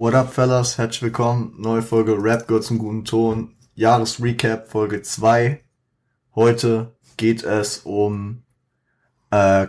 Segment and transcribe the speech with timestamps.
[0.00, 0.78] What up, fellas?
[0.78, 1.52] Herzlich willkommen.
[1.58, 3.54] Neue Folge Rap gehört zum guten Ton.
[3.74, 5.62] Jahresrecap, Folge 2.
[6.34, 8.42] Heute geht es um
[9.30, 9.66] äh,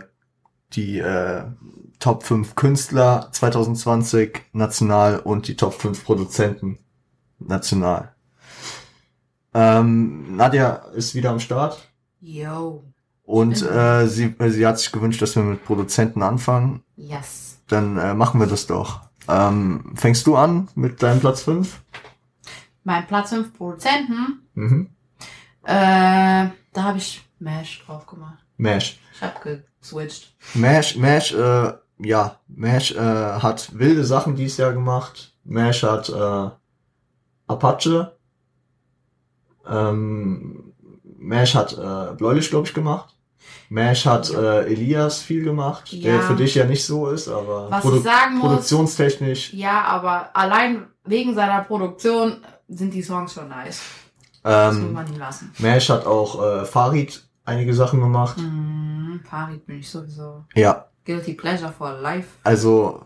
[0.72, 1.42] die äh,
[1.98, 6.78] Top 5 Künstler 2020 national und die Top 5 Produzenten
[7.38, 8.14] national.
[9.52, 12.84] Ähm, Nadja ist wieder am Start Yo.
[13.24, 16.82] und äh, sie, äh, sie hat sich gewünscht, dass wir mit Produzenten anfangen.
[16.96, 17.58] Yes.
[17.68, 19.11] Dann äh, machen wir das doch.
[19.28, 21.80] Ähm, fängst du an mit deinem Platz 5?
[22.84, 24.90] Mein Platz 5 Produzenten, Mhm.
[25.64, 25.70] äh,
[26.72, 28.38] da habe ich Mesh drauf gemacht.
[28.56, 28.98] Mash.
[29.14, 30.34] Ich habe geswitcht.
[30.54, 35.34] Mash, Mash, äh, ja, Mash äh, hat wilde Sachen dieses Jahr gemacht.
[35.44, 36.50] Mash hat äh,
[37.46, 38.16] Apache.
[39.68, 40.72] Ähm,
[41.18, 43.16] Mash hat äh, Bläulich, glaube ich, gemacht.
[43.68, 46.20] Mash hat äh, Elias viel gemacht, der Ja.
[46.20, 49.52] für dich ja nicht so ist, aber Was ich sagen muss- produktionstechnisch.
[49.54, 52.36] Ja, aber allein wegen seiner Produktion
[52.68, 53.80] sind die Songs schon nice.
[54.42, 55.52] Das muss Ähm, man ihm lassen.
[55.58, 58.38] Mash hat auch äh, Farid einige Sachen gemacht.
[58.38, 60.44] Mhm, Farid bin ich sowieso.
[60.54, 62.28] Ja, Guilty Pleasure for Life.
[62.44, 63.02] Also,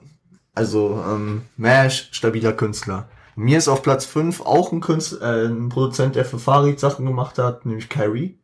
[0.55, 3.08] also ähm, Mash, stabiler Künstler.
[3.36, 7.05] Mir ist auf Platz 5 auch ein Künstler, äh, ein Produzent, der für Farid Sachen
[7.06, 8.38] gemacht hat, nämlich Kyrie.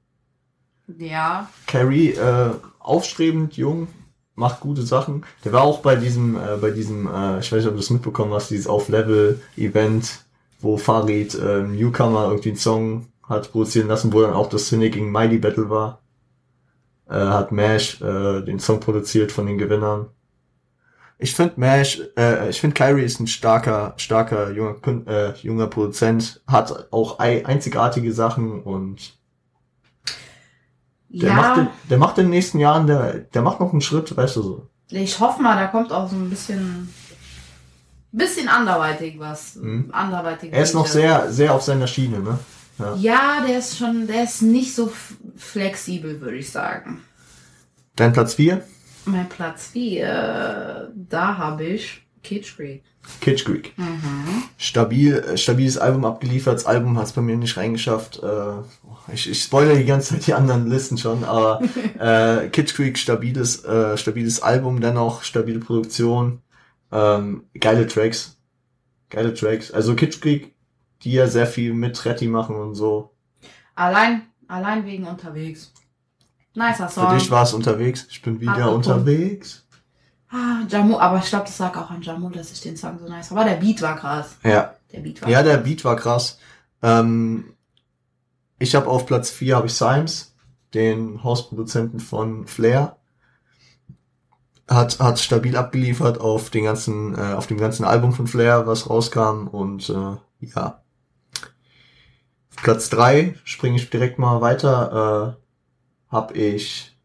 [0.99, 1.49] Ja.
[1.67, 3.89] Kyrie, äh, aufstrebend, jung,
[4.35, 5.25] macht gute Sachen.
[5.45, 7.91] Der war auch bei diesem, äh, bei diesem, äh, ich weiß nicht, ob du das
[7.91, 10.25] mitbekommen hast, dieses Auf-Level-Event,
[10.61, 14.95] wo Farid äh, Newcomer irgendwie einen Song hat produzieren lassen, wo dann auch das Cynic
[14.95, 16.01] gegen Miley Battle war.
[17.09, 20.07] Äh, hat Mash äh, den Song produziert von den Gewinnern.
[21.19, 26.43] Ich finde Mash, äh, ich finde Kyrie ist ein starker, starker junger, äh, junger Produzent,
[26.47, 29.15] hat auch ei- einzigartige Sachen und
[31.13, 31.35] der, ja.
[31.35, 34.37] macht in, der macht in den nächsten Jahren, der, der macht noch einen Schritt, weißt
[34.37, 34.67] du so.
[34.91, 36.93] Ich hoffe mal, da kommt auch so ein bisschen,
[38.11, 39.57] bisschen anderweitig was.
[39.57, 39.91] Mhm.
[39.93, 40.53] Anderweitig.
[40.53, 42.39] Er ist noch sehr, sehr auf seiner Schiene, ne?
[42.79, 42.95] Ja.
[42.97, 44.91] Ja, der ist schon, der ist nicht so
[45.37, 47.03] flexibel, würde ich sagen.
[47.97, 48.63] Dein Platz 4?
[49.05, 52.83] Mein Platz 4, da habe ich Kitsch Creek.
[53.21, 53.77] Kitsch Creek.
[53.77, 54.45] Mhm.
[54.57, 56.55] Stabil, stabiles Album abgeliefert.
[56.55, 58.23] Das Album hat es bei mir nicht reingeschafft.
[58.23, 58.63] Äh,
[59.13, 61.61] ich, ich spoilere die ganze Zeit die anderen Listen schon, aber
[61.99, 66.41] äh, Kitsch Creek, stabiles, äh, stabiles Album, dennoch stabile Produktion.
[66.91, 68.37] Ähm, geile Tracks.
[69.11, 69.71] Geile Tracks.
[69.71, 70.55] Also Kitsch Creek,
[71.03, 73.11] die ja sehr viel mit Retti machen und so.
[73.75, 75.73] Allein, allein wegen unterwegs.
[76.55, 77.09] Nicer Song.
[77.09, 78.07] Für dich war es unterwegs.
[78.11, 78.87] Ich bin wieder Apropos.
[78.87, 79.67] unterwegs.
[80.31, 83.09] ah, Jamu, aber ich glaube, das lag auch an Jamu, dass ich den Song so
[83.09, 84.37] nice Aber der Beat war krass.
[84.45, 86.39] Ja, Der Beat war Ja, der Beat war krass.
[86.83, 87.55] Ähm,
[88.63, 90.35] ich habe auf Platz 4 habe ich Symes,
[90.73, 92.97] den Hausproduzenten von Flair.
[94.71, 98.89] Hat, hat stabil abgeliefert auf den ganzen, äh, auf dem ganzen Album von Flair, was
[98.89, 100.83] rauskam und äh, ja.
[102.51, 105.37] Auf Platz 3 springe ich direkt mal weiter,
[106.11, 106.97] äh, habe ich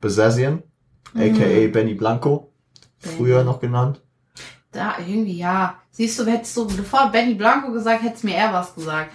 [0.00, 0.62] Besazian,
[1.14, 1.72] aka Mhm.
[1.72, 2.52] Benny Blanco,
[2.98, 4.02] früher noch genannt.
[4.70, 5.78] Da, irgendwie, ja.
[5.90, 9.12] Siehst du, hättest du, bevor Benny Blanco gesagt, hättest mir er was gesagt.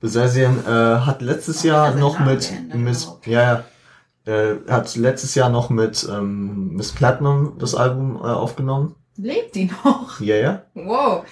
[0.00, 3.26] Besazian äh, hat letztes Jahr noch mit Miss, überhaupt?
[3.26, 3.64] ja,
[4.26, 8.94] ja, äh, hat letztes Jahr noch mit ähm, Miss Platinum das Album äh, aufgenommen.
[9.16, 10.20] Lebt die noch?
[10.20, 10.62] Ja, ja.
[10.74, 11.24] Wow.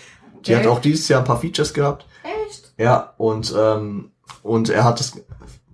[0.46, 0.56] Die Okay.
[0.56, 2.06] hat auch dieses Jahr ein paar Features gehabt.
[2.48, 2.72] Echt?
[2.78, 4.10] Ja, und ähm,
[4.42, 5.12] und er hat das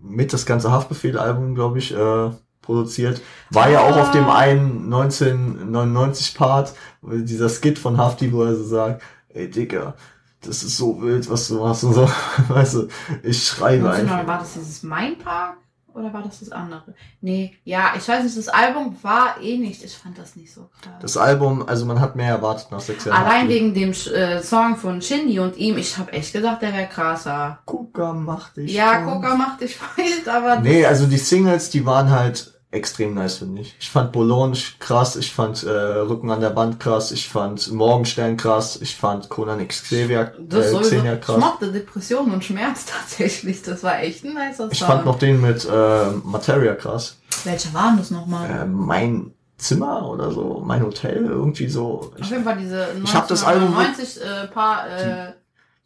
[0.02, 2.30] mit das ganze Haftbefehl-Album, glaube ich, äh,
[2.62, 3.20] produziert.
[3.50, 4.38] War ja auch auf dem Ah.
[4.38, 9.94] einen 1999 Part, dieser Skit von Hafti, wo er so sagt, ey Digga,
[10.42, 12.08] das ist so wild, was du machst und so.
[12.48, 12.88] Weißt du,
[13.22, 14.26] ich schreibe Warte mal, einfach.
[14.26, 15.56] war das dieses Mein Park?
[15.92, 16.94] Oder war das das andere?
[17.20, 19.82] Nee, ja, ich weiß nicht, das Album war eh nicht.
[19.82, 20.92] Ich fand das nicht so krass.
[21.00, 23.24] Das Album, also man hat mehr erwartet nach sechs Jahren.
[23.26, 26.86] Allein wegen dem äh, Song von Shindy und ihm, ich habe echt gedacht, der wäre
[26.86, 27.58] krasser.
[27.66, 28.72] Gucker macht dich.
[28.72, 29.02] Ja.
[29.02, 33.62] Coca macht dich wild, aber Nee, also die Singles, die waren halt extrem nice, finde
[33.62, 33.74] ich.
[33.80, 38.36] Ich fand Boulogne krass, ich fand äh, Rücken an der Wand krass, ich fand Morgenstern
[38.36, 40.78] krass, ich fand Conan Xavier, das äh.
[40.80, 41.38] Xenia Ich krass.
[41.38, 43.62] mochte Depression und Schmerz tatsächlich.
[43.62, 44.68] Das war echt ein nicer Song.
[44.72, 47.16] Ich fand noch den mit äh, Materia krass.
[47.44, 48.48] Welcher war denn das nochmal?
[48.50, 52.00] Äh, mein Zimmer oder so, mein Hotel, irgendwie so.
[52.00, 55.32] Auf Ich, jeden Fall diese Ich hab das Album- 1999 äh, paar, äh,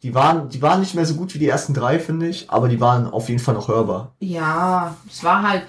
[0.03, 2.69] die waren, die waren nicht mehr so gut wie die ersten drei, finde ich, aber
[2.69, 4.13] die waren auf jeden Fall noch hörbar.
[4.19, 5.63] ja, es war halt,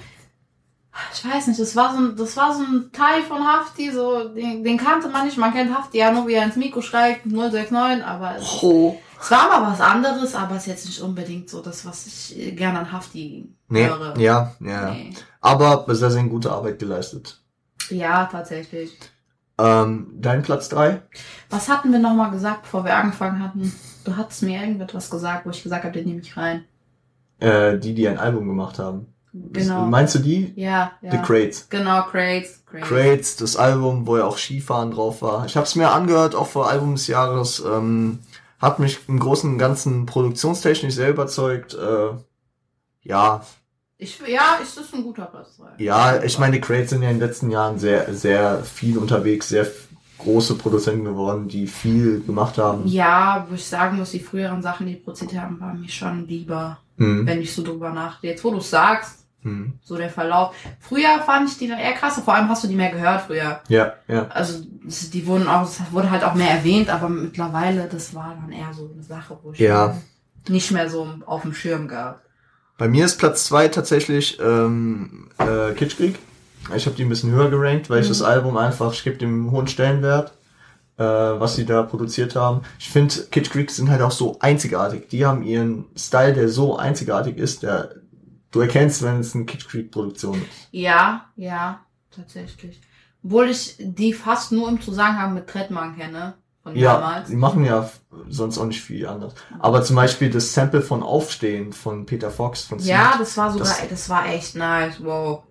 [1.13, 4.29] ich weiß nicht, das war so ein, das war so ein Teil von Hafti, so,
[4.29, 7.25] den, den kannte man nicht, man kennt Hafti ja nur, wie er ins Mikro schreit,
[7.27, 8.99] 069, aber es, Oh.
[9.21, 12.39] es war mal was anderes, aber es ist jetzt nicht unbedingt so das, was ich
[12.39, 14.19] äh, gerne an Hafti Nee, höre.
[14.19, 14.91] ja, ja.
[14.91, 15.13] Nee.
[15.41, 17.41] Aber sehr, sehr gute Arbeit geleistet.
[17.91, 18.97] Ja, tatsächlich.
[19.59, 21.03] Ähm, dein Platz drei?
[21.51, 23.73] Was hatten wir nochmal gesagt, bevor wir angefangen hatten?
[24.05, 26.65] Du hattest mir irgendetwas gesagt, wo ich gesagt habe, den nehme ich rein.
[27.41, 29.07] Äh, die, die ein Album gemacht haben.
[29.53, 29.85] Genau.
[29.87, 30.53] Meinst du die?
[30.57, 31.11] Ja, ja.
[31.11, 31.69] The Crates.
[31.69, 32.63] Genau, Crates.
[32.67, 32.89] Crates.
[32.89, 35.47] Crates, das Album, wo ja auch Skifahren drauf war.
[35.47, 37.63] Ich habe es mir angehört, auch vor Album des Jahres.
[37.65, 38.21] Ähm,
[38.59, 41.75] hat mich im Großen und Ganzen produktionstechnisch sehr überzeugt.
[41.75, 42.09] Äh,
[43.03, 43.43] ja,
[43.99, 45.83] Ich, ja, ist das ein guter Platz 3.
[45.85, 49.49] ja, ich meine, die Crates sind ja in den letzten Jahren sehr, sehr viel unterwegs,
[49.49, 49.67] sehr
[50.19, 52.87] große Produzenten geworden, die viel gemacht haben.
[52.87, 56.79] Ja, wo ich sagen muss, die früheren Sachen, die produziert haben, waren mir schon lieber,
[56.99, 57.27] Hm.
[57.27, 58.29] wenn ich so drüber nachdenke.
[58.33, 59.75] Jetzt, wo du sagst, Hm.
[59.83, 60.55] so der Verlauf.
[60.81, 63.61] Früher fand ich die dann eher krasser, vor allem hast du die mehr gehört früher.
[63.69, 64.27] Ja, ja.
[64.31, 64.61] Also
[65.13, 68.73] die wurden auch, es wurde halt auch mehr erwähnt, aber mittlerweile, das war dann eher
[68.73, 69.97] so eine Sache, wo ich Ja.
[70.49, 72.23] nicht mehr so auf dem Schirm gab.
[72.79, 76.19] Bei mir ist Platz zwei tatsächlich ähm, äh, Kitschkrieg.
[76.75, 78.11] Ich habe die ein bisschen höher gerankt, weil ich Mhm.
[78.11, 80.33] das Album einfach, ich gebe dem hohen Stellenwert,
[80.99, 82.63] äh, was sie da produziert haben.
[82.79, 85.09] Ich finde, Kitschkrieg sind halt auch so einzigartig.
[85.09, 87.91] Die haben ihren Style, der so einzigartig ist, der
[88.57, 90.69] du erkennst, wenn es eine Kitschkrieg-Produktion ist.
[90.71, 91.81] Ja, ja,
[92.11, 92.81] tatsächlich.
[93.25, 97.29] Obwohl ich die fast nur im Zusammenhang mit Trettmann kenne, von Ja, damals.
[97.29, 97.91] die machen ja
[98.29, 99.35] sonst auch nicht viel anders.
[99.59, 103.53] Aber zum Beispiel das Sample von Aufstehen von Peter Fox von Ja, Seed, das war
[103.53, 105.43] sogar, Das- das, war echt nice, wow.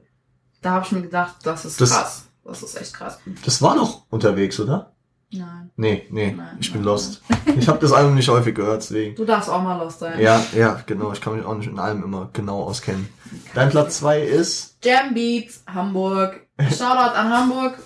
[0.61, 2.21] Da habe ich mir gedacht, das ist Das- krass.
[2.43, 3.19] Das ist echt krass.
[3.43, 4.94] das war noch unterwegs, oder?
[5.31, 5.71] Nein.
[5.75, 7.21] Nee, nee, Nein, ich bin nein, lost.
[7.57, 9.15] Ich habe das Album nicht häufig gehört, deswegen.
[9.15, 10.19] Du darfst auch mal los sein.
[10.19, 11.13] Ja, ja, genau.
[11.13, 13.07] Ich kann mich auch nicht in allem immer genau auskennen.
[13.53, 16.45] Dein Platz zwei ist Jam Beats, Hamburg.
[16.59, 17.77] Shoutout an Hamburg.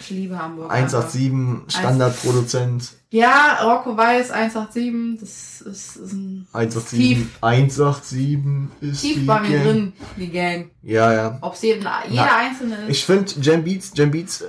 [0.00, 0.70] Ich liebe Hamburg.
[0.70, 0.98] einfach.
[1.14, 2.92] 187 Standardproduzent.
[3.10, 5.20] Ja, Rocco Weiß, 187.
[5.20, 7.26] Das ist, ist ein 187.
[7.40, 8.38] 187
[8.80, 9.64] ist tief die bei mir Gang.
[9.64, 10.70] drin, die Gang.
[10.82, 11.38] Ja, ja.
[11.40, 12.90] Ob es jeder, jeder einzelne ist.
[12.90, 14.46] Ich finde Jam Beats, Jam Beats äh,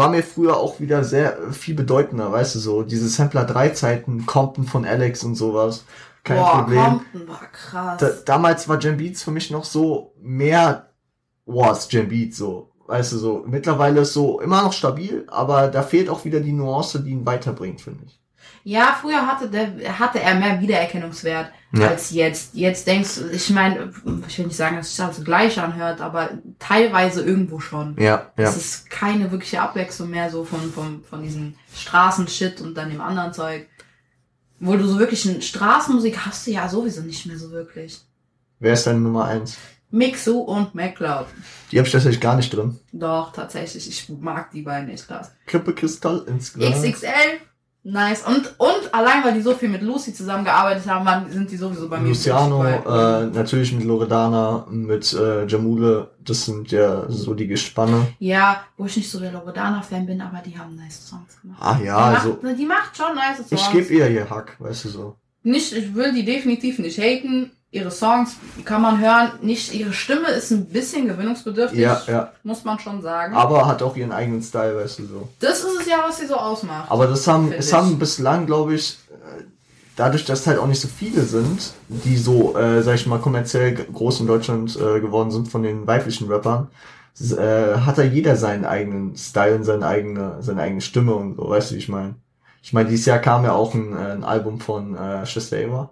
[0.00, 2.82] war mir früher auch wieder sehr äh, viel bedeutender, weißt du so.
[2.82, 5.84] Diese Sampler 3 Zeiten, Compton von Alex und sowas.
[6.24, 6.84] Kein Boah, Problem.
[6.84, 8.00] Compton war krass.
[8.00, 10.88] Da, damals war Jam Beats für mich noch so mehr
[11.44, 12.70] was Jam Beats so.
[12.86, 16.52] Weißt du so, mittlerweile ist so immer noch stabil, aber da fehlt auch wieder die
[16.52, 18.19] Nuance, die ihn weiterbringt, finde ich.
[18.62, 21.88] Ja, früher hatte, der, hatte er mehr Wiedererkennungswert Ja.
[21.88, 22.54] als jetzt.
[22.54, 23.92] Jetzt denkst du, ich meine,
[24.28, 27.96] ich will nicht sagen, dass sich alles gleich anhört, aber teilweise irgendwo schon.
[27.98, 28.48] Ja, ja.
[28.48, 33.00] Es ist keine wirkliche Abwechslung mehr so von, von, von diesem Straßenshit und dann dem
[33.00, 33.66] anderen Zeug.
[34.58, 38.00] Wo du so wirklich eine Straßenmusik hast du ja sowieso nicht mehr so wirklich.
[38.58, 39.56] Wer ist deine Nummer eins?
[39.90, 41.26] Mixu und MacLeod.
[41.72, 42.78] Die habe ich tatsächlich gar nicht drin.
[42.92, 43.88] Doch, tatsächlich.
[43.88, 45.32] Ich mag die beiden echt krass.
[45.46, 46.82] Kippe Kristall ins Glas.
[46.82, 47.08] XXL,
[47.82, 48.22] nice.
[48.26, 51.88] Und, und allein, weil die so viel mit Lucy zusammengearbeitet haben, waren- sind die sowieso
[51.88, 52.08] bei mir.
[52.10, 58.06] Luciano, äh, natürlich mit Loredana, mit äh, Jamule, das sind ja so die Gespanne.
[58.18, 61.58] Ja, wo ich nicht so der Loredana-Fan bin, aber die haben nice Songs gemacht.
[61.62, 63.52] Ah die, ja, macht, also die macht schon nice Songs.
[63.62, 65.16] ich gebe ihr hier Hack, weißt du so.
[65.42, 67.50] nicht, ich will die definitiv nicht haten.
[67.72, 69.30] Ihre Songs kann man hören.
[69.42, 71.78] Nicht, ihre Stimme ist ein bisschen gewinnungsbedürftig.
[71.78, 72.32] Ja, ja.
[72.42, 73.34] Muss man schon sagen.
[73.34, 75.28] Aber hat auch ihren eigenen Style, weißt du so.
[75.38, 76.90] das ist es ja, was sie so ausmacht.
[76.90, 77.72] Aber das haben, es ich.
[77.72, 79.44] haben bislang, glaube ich, äh,
[79.94, 83.74] dadurch, dass halt auch nicht so viele sind, die so, äh, sag ich mal, kommerziell
[83.74, 86.66] groß in Deutschland äh, geworden sind von den weiblichen Rappern,
[87.20, 91.48] äh, hat da jeder seinen eigenen Style und seine eigene, seine eigene Stimme und so,
[91.48, 92.16] weißt du, wie ich meine?
[92.62, 95.90] Ich meine, dieses Jahr kam ja auch ein, äh, ein Album von äh, Schwester Eva.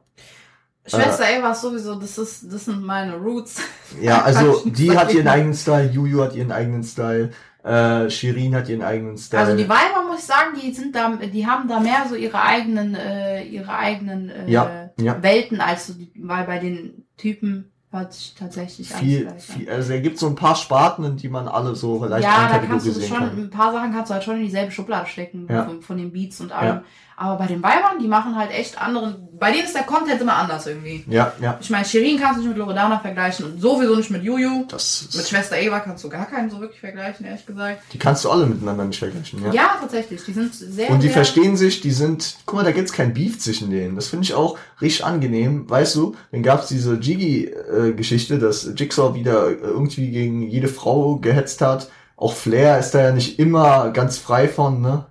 [0.89, 3.61] Schwester Eva ist sowieso, das ist, das sind meine Roots.
[4.01, 7.31] Ja, also die hat ihren eigenen Style, Juju hat ihren eigenen Style,
[7.65, 9.43] äh, Shirin hat ihren eigenen Style.
[9.43, 12.41] Also die Weiber, muss ich sagen, die sind da, die haben da mehr so ihre
[12.43, 15.23] eigenen, äh, ihre eigenen äh, Ja, ja.
[15.23, 20.01] Welten als so die, weil bei den Typen hört sich tatsächlich viel, viel, also er
[20.01, 23.17] gibt so ein paar Sparten, die man alle so leicht ja, da kannst du schon,
[23.17, 23.39] kann.
[23.39, 25.65] ein paar Sachen kannst du halt schon in dieselbe Schublade stecken, Ja.
[25.65, 26.83] von, von den Beats und allem.
[27.21, 30.37] Aber bei den Weibern, die machen halt echt anderen, bei denen ist der Content immer
[30.37, 31.05] anders irgendwie.
[31.09, 31.59] Ja, ja.
[31.61, 34.67] Ich meine, Shirin kannst du nicht mit Loredana vergleichen und sowieso nicht mit Juju.
[34.69, 37.83] Das Mit Schwester Eva kannst du gar keinen so wirklich vergleichen, ehrlich gesagt.
[37.93, 39.53] die kannst du alle miteinander nicht vergleichen, ja.
[39.53, 40.25] Ja, tatsächlich.
[40.25, 43.13] Die sind sehr, Und die sehr, verstehen sich, die sind, guck mal, da gibt's kein
[43.15, 43.97] Beef zwischen denen.
[43.97, 45.69] Das finde ich auch richtig angenehm.
[45.69, 51.91] Weißt du, dann gab's diese Jiggy-Geschichte, dass Jigsaw wieder irgendwie gegen jede Frau gehetzt hat.
[52.17, 55.07] Auch Flair ist da ja nicht immer ganz frei von, ne?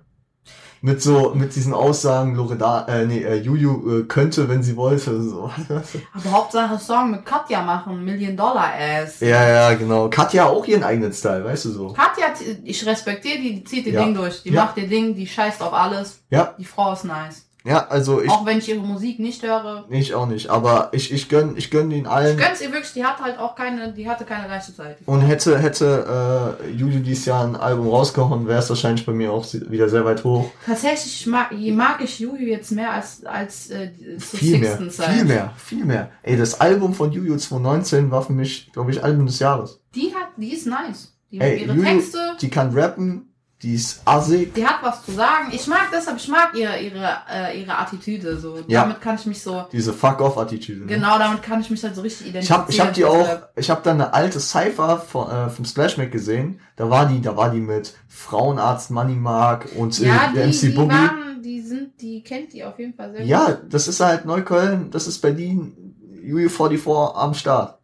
[0.80, 5.20] Mit so, mit diesen Aussagen, Loreda, äh, nee, äh, Juju äh, könnte, wenn sie wollte,
[5.22, 5.50] so.
[6.14, 9.20] Aber Hauptsache Song mit Katja machen, Million Dollar Ass.
[9.20, 10.08] ja, ja, genau.
[10.08, 11.88] Katja auch ihren eigenen Style, weißt du so.
[11.94, 12.26] Katja,
[12.64, 14.04] ich respektiere die, die zieht ihr Ja.
[14.04, 14.42] Ding durch.
[14.44, 14.64] Die Ja.
[14.66, 16.20] macht ihr Ding, die scheißt auf alles.
[16.30, 17.47] Ja, Die Frau ist nice.
[17.68, 19.84] Ja, also ich, Auch wenn ich ihre Musik nicht höre.
[19.90, 22.38] ich auch nicht, aber ich, ich gönn, ich gönn den Ich allen.
[22.38, 24.96] gönn's ihr wirklich, die hat halt auch keine, die hatte keine leichte Zeit.
[25.04, 29.30] Und hätte, hätte äh, Juju dieses Jahr ein Album rausgehauen, wäre es wahrscheinlich bei mir
[29.32, 30.50] auch wieder sehr weit hoch.
[30.64, 35.10] Tatsächlich mag, mag ich Juju jetzt mehr als, als äh, zur Viel mehr, Zeit.
[35.10, 36.10] viel mehr, viel mehr.
[36.22, 39.80] Ey, das Album von Juju 2019 war für mich, glaube ich, Album des Jahres.
[39.94, 41.14] Die hat, die ist nice.
[41.30, 44.54] Die, Ey, ihre Juju, Texte, die kann rappen, die ist assig.
[44.54, 45.48] die hat was zu sagen.
[45.50, 48.36] Ich mag deshalb, ich mag ihre, ihre, äh, ihre Attitüde.
[48.38, 48.58] So.
[48.68, 48.82] Ja.
[48.82, 50.82] Damit kann ich mich so, Diese Fuck-Off-Attitüde.
[50.82, 50.86] ne?
[50.86, 53.38] genau, damit kann ich mich halt so richtig Ich hab, ich hab die identifizieren.
[53.42, 56.60] auch, ich hab da eine alte Cypher von, äh, vom Splashback gesehen.
[56.76, 60.52] Da war die, da war die mit Frauenarzt Money Mark und äh, Ja, der die,
[60.52, 60.90] MC die Boogie.
[60.94, 63.72] waren, die sind, die kennt die auf jeden Fall sehr Ja, gut.
[63.74, 67.77] das ist halt Neukölln, das ist Berlin, UU44 am Start.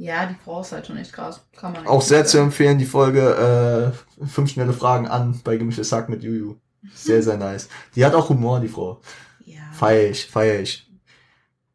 [0.00, 1.44] Ja, die Frau ist halt schon echt krass.
[1.54, 5.92] Kann man Auch sehr zu empfehlen, die Folge äh, fünf schnelle Fragen an bei Gemischtes
[5.92, 6.56] Hack mit Juju.
[6.94, 7.68] Sehr, sehr nice.
[7.94, 9.02] Die hat auch Humor, die Frau.
[9.44, 9.60] Ja.
[9.72, 10.90] Feier ich, feier ich.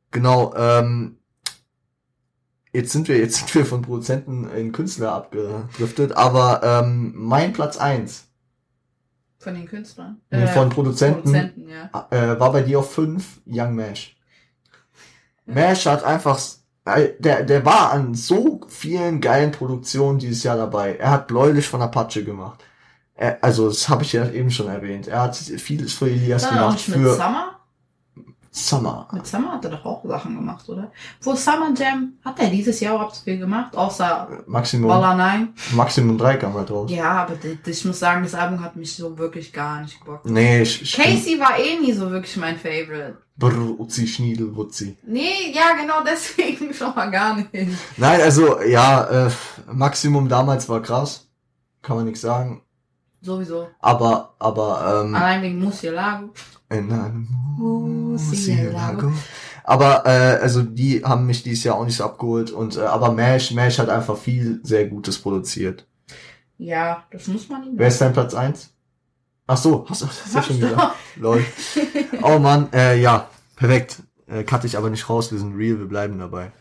[0.10, 1.20] Genau, ähm,
[2.74, 7.78] jetzt sind wir, jetzt sind wir von Produzenten in Künstler abgedriftet, aber ähm, mein Platz
[7.78, 8.28] eins
[9.38, 10.20] Von den Künstlern.
[10.32, 11.22] Nee, von Produzenten.
[11.22, 12.08] Produzenten, ja.
[12.10, 14.18] äh, war bei dir auf fünf Young Mash.
[15.46, 20.96] Mash hat einfach, äh, der, der war an so vielen geilen Produktionen dieses Jahr dabei.
[20.96, 22.64] Er hat Bläulich von Apache gemacht.
[23.16, 25.08] Er, also, das habe ich ja eben schon erwähnt.
[25.08, 27.55] Er hat vieles für Elias gemacht, für Summer?
[28.56, 29.08] Summer.
[29.12, 30.90] Mit Summer hat er doch auch Sachen gemacht, oder?
[31.22, 35.54] Wo Summer Jam hat er dieses Jahr überhaupt viel gemacht, außer Maximum, Walla Nein.
[35.74, 36.90] Maximum drei kam halt raus.
[36.90, 37.34] Ja, aber
[37.66, 40.26] ich muss sagen, das Album hat mich so wirklich gar nicht gebockt.
[40.26, 43.18] Nee, ich, ich Casey war eh nie so wirklich mein Favorite.
[43.36, 44.98] Brr, Uzi, Schniedel, Wutzi.
[45.06, 47.50] Nee, ja, genau deswegen schon mal gar nicht.
[47.98, 49.32] Nein, also, ja, äh,
[49.70, 51.28] Maximum damals war krass.
[51.82, 52.62] Kann man nichts sagen.
[53.26, 53.68] Sowieso.
[53.80, 56.30] Aber, aber, ähm, Allein wegen Musialago.
[56.70, 57.28] in einem
[57.58, 59.12] Murcielago.
[59.64, 63.12] Aber, äh, also, die haben mich dieses Jahr auch nicht so abgeholt und, äh, aber
[63.12, 65.88] Mash, Mash hat einfach viel sehr Gutes produziert.
[66.60, 68.70] Ja, das muss man ihm Wer ist dein Platz eins?
[69.48, 70.96] Ach so, hast du das ja schon gesagt?
[71.16, 71.44] Lol.
[72.22, 74.04] Oh Mann, äh, ja, perfekt.
[74.28, 76.52] Äh, cut ich aber nicht raus, wir sind real, wir bleiben dabei.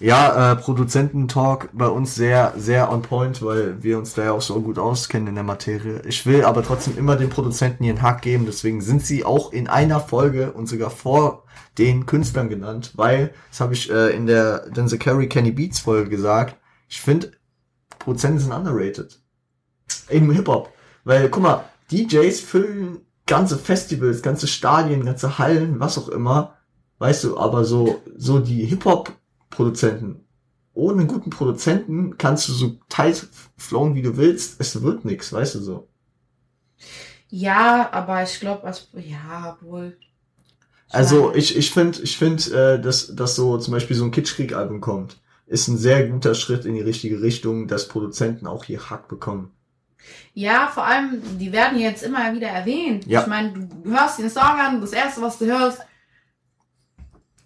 [0.00, 4.40] Ja, äh, Produzententalk bei uns sehr, sehr on point, weil wir uns da ja auch
[4.40, 6.00] so gut auskennen in der Materie.
[6.06, 9.68] Ich will aber trotzdem immer den Produzenten ihren Hack geben, deswegen sind sie auch in
[9.68, 11.44] einer Folge und sogar vor
[11.76, 16.08] den Künstlern genannt, weil, das habe ich äh, in der Denzel Carey Kenny Beats Folge
[16.08, 16.56] gesagt,
[16.88, 17.32] ich finde,
[17.98, 19.20] Produzenten sind underrated.
[20.08, 20.72] Im Hip-Hop.
[21.04, 26.56] Weil, guck mal, DJs füllen ganze Festivals, ganze Stadien, ganze Hallen, was auch immer.
[26.98, 28.64] Weißt du, aber so, so die
[29.50, 30.24] Hip-Hop-Produzenten.
[30.72, 34.60] Ohne einen guten Produzenten kannst du so tight flowen, wie du willst.
[34.60, 35.88] Es wird nix, weißt du so.
[37.28, 39.96] Ja, aber ich glaube, als ja, wohl.
[40.88, 44.80] Also ich, ich finde, ich finde, äh, dass, dass so zum Beispiel so ein Kitschkrieg-Album
[44.80, 49.08] kommt, ist ein sehr guter Schritt in die richtige Richtung, dass Produzenten auch hier Hack
[49.08, 49.52] bekommen.
[50.32, 53.06] Ja, vor allem, die werden jetzt immer wieder erwähnt.
[53.06, 53.20] Ja.
[53.20, 55.80] Ich meine, du hörst den Song an, das erste, was du hörst,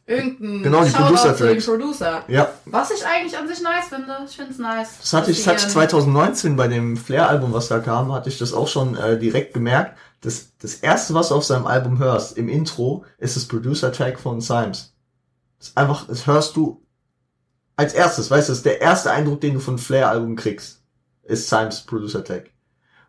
[0.06, 1.66] irgendein Genau, die zu dem Producer-Tracks.
[1.66, 2.24] Producer.
[2.28, 4.16] Ja, Was ich eigentlich an sich nice finde.
[4.28, 4.98] Ich finde es nice.
[5.00, 8.28] Das hatte ich, das hatte ich die, 2019 bei dem Flair-Album, was da kam, hatte
[8.28, 9.96] ich das auch schon äh, direkt gemerkt.
[10.20, 14.40] Das, das erste, was du auf seinem Album hörst, im Intro, ist das Producer-Track von
[14.40, 14.94] Symes.
[15.58, 16.82] Das ist einfach, das hörst du
[17.76, 20.82] als erstes, weißt du, das ist der erste Eindruck, den du von Flair-Album kriegst,
[21.24, 22.50] ist Symes Producer-Track.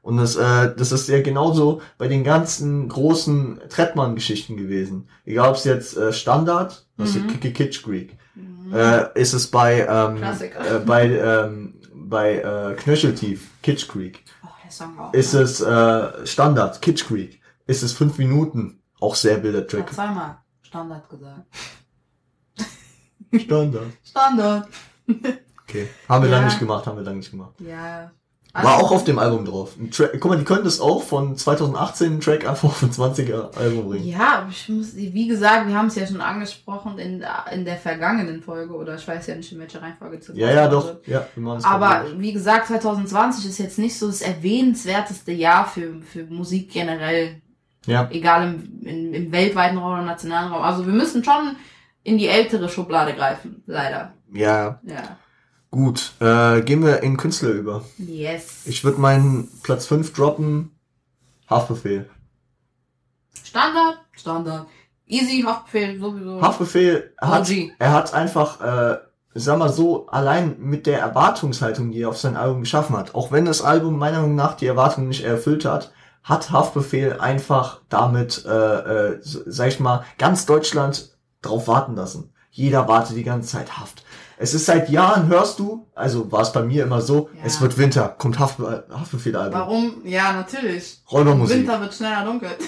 [0.02, 5.10] Und das, äh, das ist ja genauso bei den ganzen großen Trettmann-Geschichten gewesen.
[5.25, 7.40] Egal ob es jetzt äh, Standard, was Mhm.
[7.40, 8.74] Kitsch Creek, Mhm.
[8.74, 14.72] äh, ist es bei ähm, äh, bei ähm, bei äh, Knöcheltief Kitsch Creek oh, der
[14.72, 15.14] Song auch.
[15.14, 19.88] ist es äh, Standard Kitsch Creek ist es fünf Minuten auch sehr wilder Ich Track
[19.88, 21.42] hab zweimal Standard gesagt.
[23.38, 24.68] Standard Standard.
[25.64, 26.36] okay haben wir Ja.
[26.38, 28.12] lange nicht gemacht haben wir lange nicht gemacht Ja.
[28.64, 31.36] War auch auf dem Album drauf ein Track, guck mal die können das auch von
[31.36, 35.68] 2018 einen Track einfach auf ein 20er Album bringen Ja, aber ich muss, wie gesagt,
[35.68, 39.28] wir haben es ja schon angesprochen in, der- in der vergangenen Folge, oder ich weiß
[39.28, 42.32] ja nicht, in welcher Reihenfolge zu ja ja doch ja wir machen es Aber wie
[42.34, 47.42] gesagt, 2020 ist jetzt nicht so das erwähnenswerteste Jahr für, für Musik generell.
[47.86, 50.64] ja Egal im, im, im weltweiten Raum oder nationalen Raum.
[50.64, 51.56] Also wir müssen schon
[52.04, 54.14] in die ältere Schublade greifen, leider.
[54.34, 55.18] ja Ja.
[55.75, 58.63] Gut äh, gehen wir in Künstler über Yes.
[58.65, 60.72] ich würde meinen Platz 5 droppen
[61.50, 62.10] Haftbefehl
[63.44, 63.98] Standard?
[64.13, 64.67] Standard.
[65.08, 66.41] Easy, Haftbefehl, sowieso.
[66.41, 67.72] Haftbefehl hat, OG.
[67.77, 68.98] er hat einfach, äh,
[69.36, 73.32] sag mal so, allein mit der Erwartungshaltung, die er auf sein Album geschaffen hat, auch
[73.32, 75.91] wenn das Album meiner Meinung nach die Erwartungen nicht erfüllt hat,
[76.24, 82.34] hat Haftbefehl einfach damit, äh, äh, sag ich mal, ganz Deutschland drauf warten lassen.
[82.50, 84.03] Jeder wartet die ganze Zeit Haft.
[84.38, 87.42] Es ist seit Jahren, hörst du, also war es bei mir immer so, Ja.
[87.46, 89.60] es wird Winter, kommt Haft, Haftbefehl-Album.
[89.60, 89.94] Warum?
[90.04, 91.01] Ja, natürlich.
[91.12, 91.60] Räubermusik.
[91.60, 92.50] Winter wird schneller dunkel.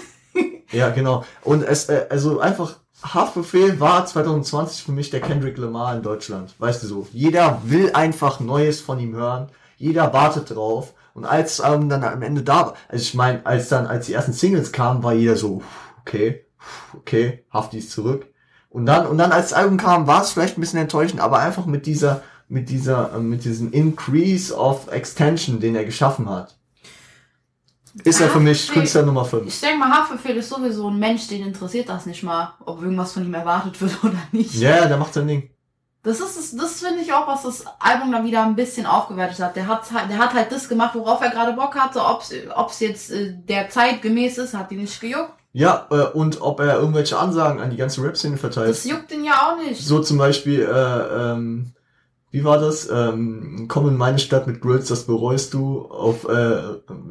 [0.72, 1.24] Ja, genau.
[1.44, 6.54] Und es, äh, also einfach, Haftbefehl war 2020 für mich der Kendrick Lamar in Deutschland.
[6.60, 7.08] Weißt du so.
[7.14, 9.48] Jeder will einfach Neues von ihm hören.
[9.78, 10.94] Jeder wartet drauf.
[11.14, 14.14] Und als ähm, dann am Ende da war, also ich meine, als dann, als die
[14.14, 15.62] ersten Singles kamen, war jeder so,
[16.02, 16.46] okay,
[16.96, 18.28] okay, Hafti ist zurück.
[18.70, 21.40] Und dann, und dann als das Album kam, war es vielleicht ein bisschen enttäuschend, aber
[21.40, 26.58] einfach mit dieser, mit dieser, äh, mit diesem Increase of Extension, den er geschaffen hat,
[28.04, 29.48] ist er für mich Künstler Nummer 5.
[29.48, 33.14] Ich denke mal, Haftbefehl ist sowieso ein Mensch, den interessiert das nicht mal, ob irgendwas
[33.14, 34.54] von ihm erwartet wird oder nicht.
[34.56, 35.50] Ja, ja, der macht sein Ding.
[36.04, 39.40] Das ist es, das finde ich auch, was das Album dann wieder ein bisschen aufgewertet
[39.40, 39.56] hat.
[39.56, 42.00] Der hat halt, der hat halt das gemacht, worauf er gerade Bock hatte.
[42.00, 45.34] Ob's, ob's jetzt äh, der Zeit gemäß ist, hat ihn nicht gejuckt.
[45.58, 48.70] Ja, äh, und ob er irgendwelche Ansagen an die ganze Rap-Szene verteilt.
[48.70, 49.84] Das juckt ihn ja auch nicht.
[49.84, 51.72] So zum Beispiel, äh, ähm,
[52.30, 52.88] wie war das?
[52.92, 55.88] Ähm, komm in meine Stadt mit Grills, das bereust du.
[55.90, 56.62] Auf, äh,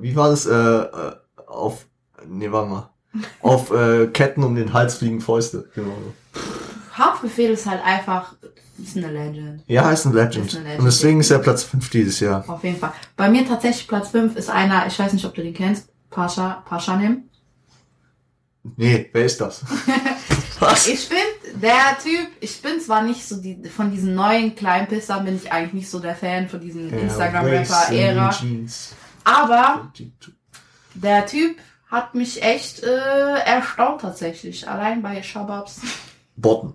[0.00, 0.46] wie war das?
[0.46, 1.16] Äh, äh,
[1.48, 1.86] auf,
[2.24, 2.90] nee, warte mal.
[3.42, 5.68] Auf äh, Ketten um den Hals fliegen Fäuste.
[5.74, 5.88] Genau.
[5.88, 6.40] so.
[6.92, 8.34] Haftbefehl ist halt einfach,
[8.80, 9.64] ist eine Legend.
[9.66, 10.46] Ja, ist ein Legend.
[10.46, 10.78] Ist ein Legend.
[10.80, 12.44] Und deswegen ist er Platz 5 dieses Jahr.
[12.46, 12.92] Auf jeden Fall.
[13.16, 16.62] Bei mir tatsächlich Platz 5 ist einer, ich weiß nicht, ob du den kennst, Pascha,
[16.64, 17.25] Paschanim.
[18.76, 19.64] Nee, wer ist das?
[20.60, 20.86] Was?
[20.86, 25.24] Ich finde, der Typ, ich bin zwar nicht so die, von diesen neuen kleinen Pissern
[25.24, 28.30] bin ich eigentlich nicht so der Fan von diesen Instagram-Rapper-Ära.
[28.30, 28.94] Jeans.
[29.24, 29.92] Aber
[30.94, 31.58] der Typ
[31.88, 34.68] hat mich echt äh, erstaunt tatsächlich.
[34.68, 35.80] Allein bei Shababs.
[36.36, 36.74] Botten.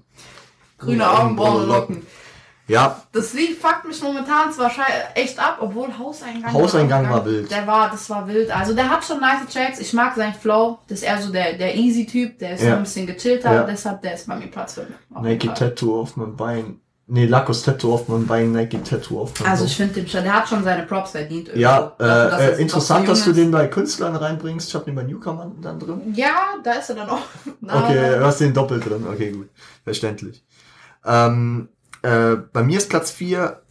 [0.78, 2.06] Grüne Augen, braune Locken.
[2.72, 4.72] Ja, Das Lied fuckt mich momentan zwar
[5.16, 7.34] echt ab, obwohl Hauseingang Hauseingang war geil.
[7.34, 7.52] wild.
[7.52, 8.50] Der war, das war wild.
[8.56, 9.80] Also der hat schon nice Tracks.
[9.80, 10.80] Ich mag seinen Flow.
[10.88, 12.40] Das ist eher so der, der easy Typ.
[12.40, 12.76] Der ist so Ja.
[12.78, 13.54] ein bisschen gechillter.
[13.54, 13.64] Ja.
[13.64, 14.88] Deshalb, der ist bei mir Platz 5.
[15.14, 15.54] auf jeden Nike.
[15.54, 16.80] Tattoo auf meinem Bein.
[17.14, 20.24] Nee, Lackos Tattoo auf meinem Bein, Nike Tattoo auf meinem Also ich finde den schon,
[20.24, 21.50] der hat schon seine Props verdient.
[21.54, 24.70] Ja, Dafür, dass äh, äh, interessant, dass du den bei Künstlern reinbringst.
[24.70, 26.14] Ich habe den bei Newcomern dann drin.
[26.16, 27.20] Ja, da ist er dann auch.
[27.68, 29.06] Okay, du hast den doppelt drin.
[29.12, 29.50] Okay, gut.
[29.84, 30.42] Verständlich.
[31.06, 31.68] Ähm,
[32.02, 33.62] äh, bei mir ist Platz 4.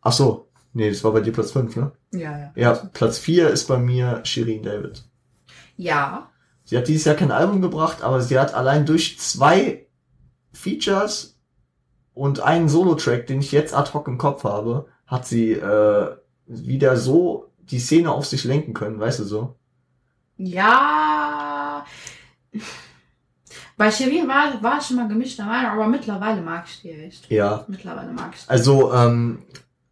[0.00, 0.48] Ach so.
[0.72, 1.92] Nee, das war bei dir Platz 5, ne?
[2.12, 2.52] Ja, ja.
[2.54, 5.04] Ja, Platz 4 ist bei mir Shirin David.
[5.76, 6.30] Ja.
[6.64, 9.86] Sie hat dieses Jahr kein Album gebracht, aber sie hat allein durch zwei
[10.52, 11.38] Features
[12.14, 16.96] und einen Solo-Track, den ich jetzt ad hoc im Kopf habe, hat sie äh, wieder
[16.96, 19.56] so die Szene auf sich lenken können, weißt du so?
[20.36, 21.84] Ja.
[23.80, 27.30] Bei Shirin war, war ich schon mal gemischter Meinung, aber mittlerweile mag ich die echt.
[27.30, 27.64] Ja.
[27.66, 28.50] Mittlerweile mag ich die.
[28.50, 29.38] Also, ähm,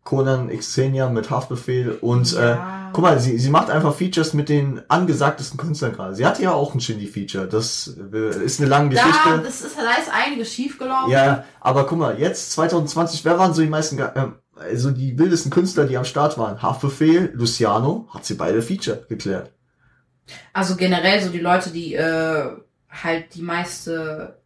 [0.05, 2.91] Conan Xenia mit Haftbefehl und äh, Ja.
[2.93, 6.15] guck mal, sie, sie macht einfach Features mit den angesagtesten Künstlern gerade.
[6.15, 7.49] Sie hatte ja auch ein Shindy-Feature.
[7.49, 9.41] Das äh, ist eine lange Da, Geschichte.
[9.43, 11.11] das ist, da ist einiges schiefgelaufen.
[11.11, 15.51] Ja, aber guck mal, jetzt 2020, wer waren so die meisten, ähm, also die wildesten
[15.51, 16.61] Künstler, die am Start waren?
[16.61, 19.51] Haftbefehl, Luciano, hat sie beide Feature geklärt.
[20.53, 22.51] Also generell so die Leute, die äh,
[22.91, 24.37] halt die meiste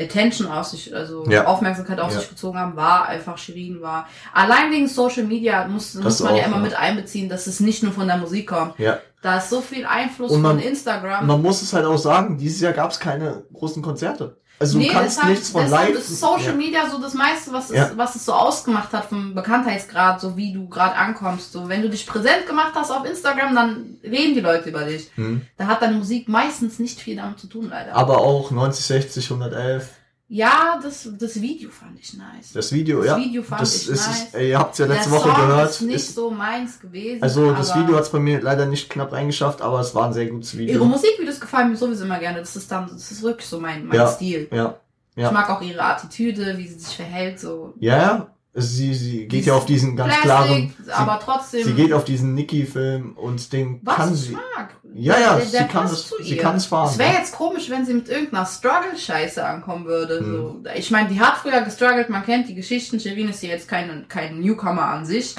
[0.00, 1.46] Attention auf sich, also Ja.
[1.46, 2.20] Aufmerksamkeit auf Ja.
[2.20, 6.42] sich gezogen haben, war einfach Shirin, war allein wegen Social Media muss, muss man ja
[6.42, 6.62] auch, immer ja.
[6.62, 8.78] mit einbeziehen, dass es nicht nur von der Musik kommt.
[8.78, 8.98] Ja.
[9.22, 11.26] Da ist so viel Einfluss man- von Instagram.
[11.26, 14.36] Man muss es halt auch sagen, dieses Jahr gab es keine großen Konzerte.
[14.60, 15.98] Also du kannst deshalb, nichts von deshalb live.
[15.98, 16.52] ist Social ja.
[16.52, 17.92] Media so das meiste, was es, Ja.
[17.94, 21.52] was es so ausgemacht hat vom Bekanntheitsgrad, so wie du gerade ankommst.
[21.52, 25.10] So, wenn du dich präsent gemacht hast auf Instagram, dann reden die Leute über dich.
[25.14, 25.42] Hm.
[25.56, 27.94] Da hat deine Musik meistens nicht viel damit zu tun, leider.
[27.94, 29.88] Aber auch 90, 60, 111.
[30.30, 32.52] Ja, das, das Video fand ich nice.
[32.52, 33.16] Das Video, Das ja.
[33.16, 34.24] Video fand das ich ist, nice.
[34.24, 35.70] ist, ihr habt es ja letzte Der Woche Song gehört.
[35.70, 37.22] ist nicht ist, so meins gewesen.
[37.22, 40.12] also das Video hat es bei mir leider nicht knapp reingeschafft, aber es war ein
[40.12, 40.74] sehr gutes Video.
[40.74, 42.40] Ihre Musikvideos gefallen mir sowieso immer gerne.
[42.40, 44.06] Das ist dann, das ist wirklich so mein, mein Ja.
[44.06, 44.48] Stil.
[44.52, 44.76] Ja.
[45.16, 45.28] Ja.
[45.28, 47.72] Ich mag auch ihre Attitüde, wie sie sich verhält, so.
[47.80, 48.62] Ja, ja.
[48.66, 50.74] Sie, sie geht ja auf diesen ganz Plastik, klaren.
[50.92, 51.62] aber trotzdem.
[51.64, 54.32] Sie, sie geht auf diesen Nicky-Film und den was kann sie.
[54.32, 54.74] mag.
[54.94, 57.18] Ja, ja, der, der sie kann es- sie kann es fahren, Es wäre ja.
[57.18, 60.20] jetzt komisch, wenn sie mit irgendeiner Struggle-Scheiße ankommen würde.
[60.20, 60.32] Hm.
[60.32, 60.62] So.
[60.76, 62.98] Ich meine, die hat früher gestruggelt, man kennt die Geschichten.
[62.98, 65.34] Shirin ist ja jetzt kein, kein Newcomer an sich.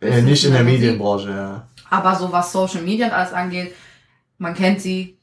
[0.00, 0.80] Äh, nicht in der Musik.
[0.80, 1.68] Medienbranche, ja.
[1.90, 3.72] Aber so was Social Media und alles angeht,
[4.38, 5.16] man kennt sie.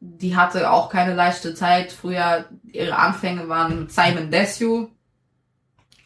[0.00, 1.92] Die hatte auch keine leichte Zeit.
[1.92, 4.88] Früher, ihre Anfänge waren mit Simon Desue.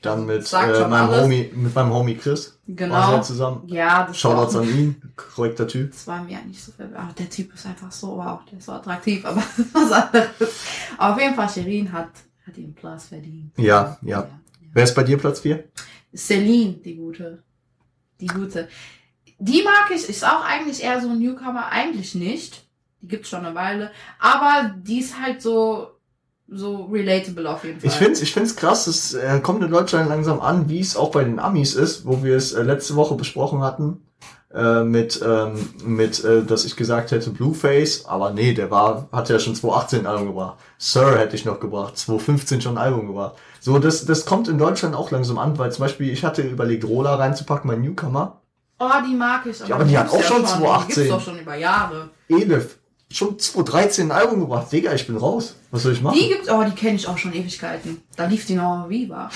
[0.05, 1.23] Dann mit, äh, meinem alles.
[1.23, 2.59] Homie, mit meinem Homie Chris.
[2.67, 3.11] Genau.
[3.11, 3.63] sehr zusammen.
[3.67, 5.03] Ja, das Shoutouts an ihn.
[5.17, 5.93] Korrekter Typ.
[5.93, 6.91] das war mir nicht so viel.
[6.95, 9.93] Aber der Typ ist einfach so, wow, der ist so attraktiv, aber das ist was
[9.93, 10.31] anderes.
[10.99, 12.11] Auf jeden Fall, Shirin hat,
[12.47, 13.53] hat ihn Plus verdient.
[13.57, 14.29] Ja, ja.
[14.73, 15.65] Wer ist bei dir Platz 4?
[16.15, 17.43] Celine, die gute.
[18.21, 18.69] Die gute.
[19.39, 22.65] Die mag ich, ist auch eigentlich eher so ein Newcomer, eigentlich nicht.
[23.01, 23.91] Die gibt's schon eine Weile.
[24.19, 25.94] Aber die ist halt so,
[26.49, 27.89] so relatable auf jeden Fall.
[27.91, 31.11] Ich finde ich find's krass, es äh, kommt in Deutschland langsam an, wie es auch
[31.11, 34.03] bei den Amis ist, wo wir es äh, letzte Woche besprochen hatten,
[34.53, 39.29] äh, mit, ähm, mit äh, dass ich gesagt hätte Blueface, aber nee, der war, hat
[39.29, 40.59] ja schon 2018 ein Album gebracht.
[40.79, 43.37] Sir hätte ich noch gebracht, 2015 schon ein Album gebracht.
[43.61, 46.85] So, das, das kommt in Deutschland auch langsam an, weil zum Beispiel, ich hatte überlegt,
[46.85, 48.43] Rola reinzupacken, mein Newcomer.
[48.79, 49.61] Oh, die mag ich.
[49.61, 50.95] Ja, aber die hat gibt's auch schon Die 2018.
[50.95, 52.11] gibt's doch schon über Jahre.
[52.29, 52.79] Elif,
[53.15, 54.71] schon 2013 ein Album gebracht.
[54.73, 55.55] Digga, ich bin raus.
[55.71, 56.19] Was soll ich machen?
[56.21, 58.03] Die gibt's, oh, die kenne ich auch schon Ewigkeiten.
[58.17, 59.31] Da lief die noch Viva.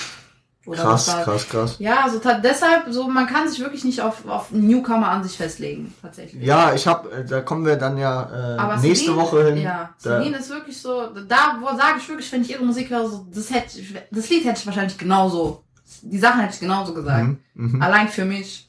[0.65, 1.75] Oder krass, krass, krass.
[1.79, 5.93] Ja, also deshalb, so man kann sich wirklich nicht auf, auf Newcomer an sich festlegen,
[6.01, 6.43] tatsächlich.
[6.45, 9.61] Ja, ich hab, äh, da kommen wir dann ja äh, nächste Celine, Woche hin.
[9.63, 12.91] Ja, Da- Celine ist wirklich so, da wo sage ich wirklich, wenn ich ihre Musik
[12.91, 13.79] höre, so, das hätte
[14.11, 15.63] das Lied hätte ich wahrscheinlich genauso,
[16.03, 17.23] die Sachen hätte ich genauso gesagt.
[17.23, 17.81] Mhm, mhm.
[17.81, 18.68] Allein für mich.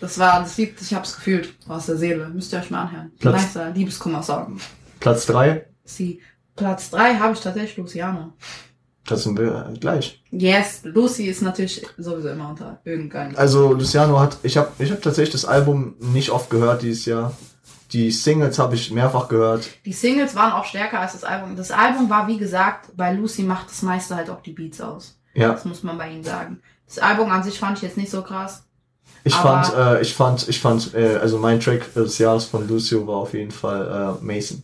[0.00, 2.28] Das war das Lied, ich hab's gefühlt aus der Seele.
[2.28, 3.12] Müsst ihr euch mal anhören.
[3.18, 4.58] Platz- Nicer Liebeskummer-Song.
[4.98, 6.20] Platz drei, Sie.
[6.56, 8.32] Platz drei habe ich tatsächlich Luciano.
[9.06, 10.22] das sind wir äh, gleich.
[10.30, 13.34] Yes, Lucy ist natürlich sowieso immer unter irgendeinem.
[13.36, 17.32] Also Luciano hat, ich habe ich hab tatsächlich das Album nicht oft gehört dieses Jahr.
[17.92, 19.68] Die Singles habe ich mehrfach gehört.
[19.84, 21.56] Die Singles waren auch stärker als das Album.
[21.56, 25.18] Das Album war, wie gesagt, bei Lucy macht das meiste halt auch die Beats aus.
[25.34, 26.60] Ja, Das muss man bei ihm sagen.
[26.86, 28.64] Das Album an sich fand ich jetzt nicht so krass.
[29.24, 32.66] Ich Aber- fand, äh, ich fand, ich fand, äh, also mein Track des Jahres von
[32.68, 34.62] Lucio war auf jeden Fall äh, Mason.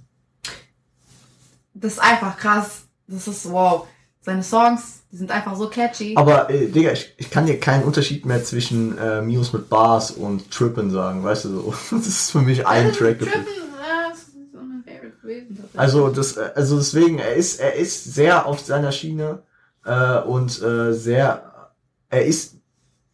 [1.75, 2.83] Das ist einfach krass.
[3.07, 3.87] Das ist wow.
[4.23, 6.15] Seine Songs, die sind einfach so catchy.
[6.17, 10.11] Aber äh, Digga, ich, ich kann dir keinen Unterschied mehr zwischen äh, Muse mit Bars
[10.11, 11.75] und Trippin sagen, weißt du so.
[11.97, 13.47] Das ist für mich ein Track Trippen, gefühlt.
[13.47, 15.59] äh, das ist so tatsächlich.
[15.79, 19.43] Also das, äh, also deswegen, er ist, er ist sehr auf seiner Schiene
[19.85, 21.71] äh, und äh, sehr,
[22.09, 22.55] er ist,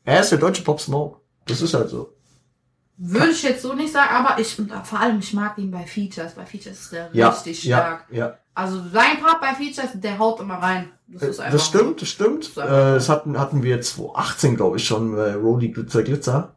[0.04, 1.18] er ist der deutsche Pop Smoke.
[1.46, 2.12] Das ist halt so.
[2.98, 6.34] Würde ich jetzt so nicht sagen, aber ich, vor allem, ich mag ihn bei Features.
[6.34, 8.04] Bei Features ist der Ja, richtig ja, stark.
[8.10, 8.38] ja.
[8.54, 10.90] Also sein Part bei Features, der haut immer rein.
[11.08, 12.44] Das ist einfach Das stimmt, das stimmt.
[12.44, 16.54] ist Äh, das hatten, hatten wir 2018, glaube ich, schon, äh, Rolly Glitzer Glitzer.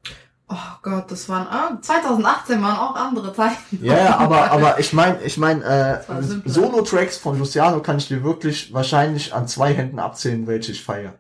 [0.48, 3.80] Oh Gott, das waren, ah, 2018 waren auch andere Zeiten.
[3.82, 6.52] Ja, ja, aber, aber ich meine, ich meine, Das war äh, simpler.
[6.54, 11.13] Solo-Tracks von Luciano kann ich dir wirklich wahrscheinlich an zwei Händen abzählen, welche ich feiere.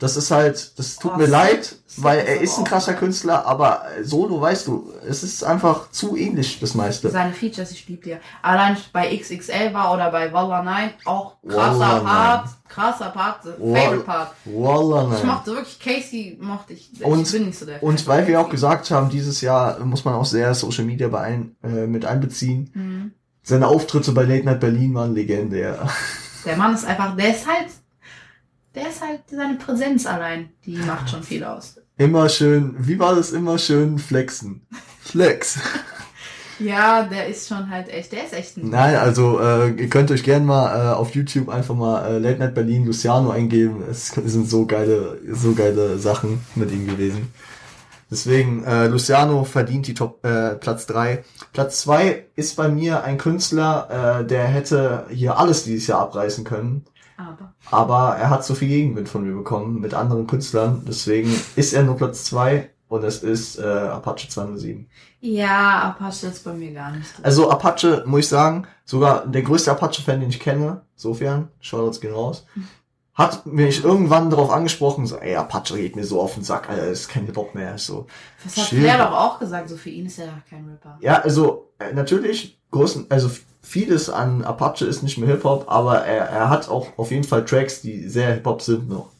[0.00, 2.94] Das ist halt, das tut Oh, mir leid, weil er ist ein krasser.
[2.94, 7.10] Künstler, aber äh, Solo, weißt du, es ist einfach zu ähnlich, das meiste.
[7.10, 8.20] Seine Features, ich lieb dir.
[8.42, 13.76] Allein bei XXL war oder bei Walla 9 auch krasser Walla Part, krasser Part, Wall-
[13.82, 14.32] Favorite Part.
[14.44, 15.26] Wallah, Ich nein.
[15.34, 16.90] mochte wirklich Casey, mochte ich.
[17.04, 20.04] Und- ich bin nicht so der Und weil wir auch gesagt haben, dieses Jahr muss
[20.04, 22.70] man auch sehr Social Media beein, äh, mit einbeziehen.
[22.74, 23.12] Mhm.
[23.42, 25.88] Seine Auftritte bei Late Night Berlin waren legendär.
[26.44, 27.66] Der Mann ist einfach, der ist halt,
[28.74, 31.80] der ist halt seine Präsenz allein, die macht schon viel aus.
[31.96, 34.66] Immer schön, wie war das immer schön flexen?
[35.00, 35.58] Flex.
[36.60, 38.70] Ja, der ist schon halt echt, der ist echt ein.
[38.70, 42.38] Nein, also äh, ihr könnt euch gerne mal äh, auf YouTube einfach mal äh, Late
[42.40, 43.84] Night Berlin Luciano eingeben.
[43.88, 47.32] Es sind so geile, so geile Sachen mit ihm gewesen.
[48.10, 51.24] Deswegen, äh, Luciano verdient die Top äh, Platz drei.
[51.52, 56.42] Platz zwei ist bei mir ein Künstler, äh, der hätte hier alles dieses Jahr abreißen
[56.44, 56.86] können.
[57.18, 57.47] Aber.
[57.70, 60.82] Aber er hat so viel Gegenwind von mir bekommen mit anderen Künstlern.
[60.86, 64.88] Deswegen ist er nur Platz zwei und es ist äh, Apache 207.
[65.20, 67.24] Ja, Apache ist bei mir gar nicht drin.
[67.24, 72.14] Also Apache, muss ich sagen, sogar der größte Apache-Fan, den ich kenne, sofern, Shoutouts gehen
[72.14, 72.46] raus,
[73.12, 76.86] hat mich irgendwann darauf angesprochen, so, ey, Apache geht mir so auf den Sack, Alter,
[76.86, 78.06] ist kein Hip-Hop mehr, ist so.
[78.44, 78.66] Das hat.
[78.66, 80.96] Flair doch auch gesagt, so für ihn ist er kein Rapper.
[81.00, 83.28] Ja, also, äh, natürlich, großen, also
[83.68, 87.44] vieles an Apache ist nicht mehr Hip-Hop, aber er, er hat auch auf jeden Fall
[87.44, 89.10] Tracks, die sehr Hip-Hop sind noch.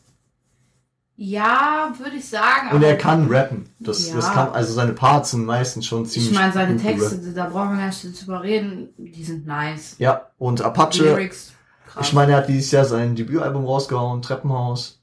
[1.17, 2.71] Ja, würde ich sagen.
[2.73, 3.69] Und er kann rappen.
[3.81, 4.15] Das, Ja.
[4.17, 7.37] das kann, also seine Parts sind meistens schon ziemlich Ich meine, seine Texte, gerappt.
[7.37, 9.97] da brauchen wir gar nicht drüber reden, die sind nice.
[9.99, 11.53] Ja, und Apache, Lyrics,
[12.01, 15.01] ich meine, er hat dieses Jahr sein Debütalbum rausgehauen, Treppenhaus.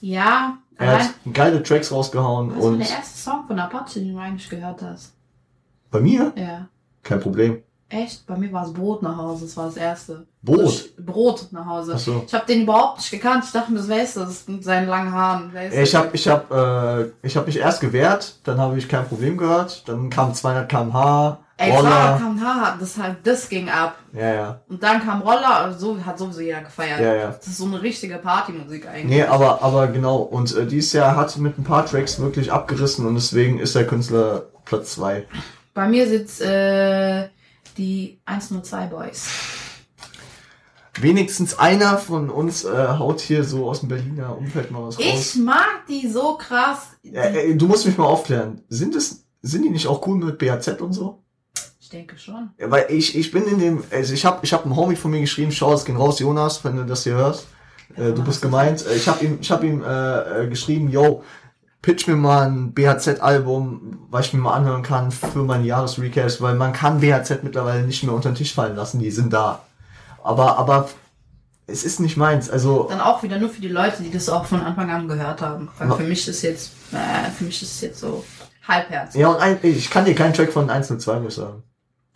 [0.00, 4.18] ja, Er hat geile Tracks rausgehauen was war der erste Song von Apache, den du
[4.18, 5.12] eigentlich gehört hast?
[5.90, 6.68] bei mir Ja.
[7.02, 7.62] kein Problem.
[7.90, 8.26] Echt?
[8.26, 10.24] Bei mir war es Brot nach Hause, das war das erste.
[10.42, 10.60] Brot?
[10.60, 11.92] Also, Brot nach Hause.
[11.96, 12.22] Ach so.
[12.26, 13.44] Ich habe den überhaupt nicht gekannt.
[13.44, 15.52] Ich dachte mir, das wer ist das mit seinen langen Haaren?
[15.72, 19.36] Ich habe ich hab, äh, ich hab mich erst gewehrt, dann habe ich kein Problem
[19.36, 22.16] gehört, dann kam 200 km/h, Ey, Roller.
[22.18, 23.96] kam Haar, das halt, das ging ab.
[24.14, 27.00] Ja, ja, Und dann kam Roller, so hat sowieso jeder gefeiert.
[27.00, 27.26] ja, ja.
[27.32, 29.04] Das ist so eine richtige Partymusik eigentlich.
[29.04, 30.18] Nee, aber, aber genau.
[30.18, 33.86] Und äh, dieses Jahr hat mit ein paar Tracks wirklich abgerissen und deswegen ist der
[33.86, 35.26] Künstler Platz zwei.
[35.74, 37.28] Bei mir sitzt äh,
[37.80, 39.26] die 102 Boys.
[41.00, 45.12] Wenigstens einer von uns äh, haut hier so aus dem Berliner Umfeld mal was Ich
[45.12, 45.34] raus.
[45.36, 46.88] mag die so krass.
[47.04, 48.62] Äh, äh, du musst mich mal aufklären.
[48.68, 51.22] Sind es, sind die nicht auch cool mit BAZ und so?
[51.92, 52.50] denke schon.
[52.56, 55.10] Ja, weil ich, ich bin in dem, also ich habe ich hab einem Homie von
[55.10, 57.46] mir geschrieben, schau es gehen raus, Jonas, wenn du das hier hörst.
[57.96, 58.86] Äh, du bist gemeint.
[58.86, 61.24] Äh, Ich habe ihm, ich hab ihm äh, äh, geschrieben, yo,
[61.82, 66.54] pitch mir mal ein BHZ-Album, was ich mir mal anhören kann für meine Jahresrecaps, weil
[66.54, 69.62] man kann BHZ mittlerweile nicht mehr unter den Tisch fallen lassen, die sind da.
[70.22, 70.88] Aber, aber
[71.66, 72.50] es ist nicht meins.
[72.50, 75.40] Also Dann auch wieder nur für die Leute, die das auch von Anfang an gehört
[75.40, 75.68] haben.
[75.78, 78.24] Weil für mich ist jetzt, äh, für mich ist es jetzt so
[78.66, 79.14] halbherz.
[79.14, 81.62] ja, und ein, ich kann dir keinen Track von 1 und 2 muss ich sagen.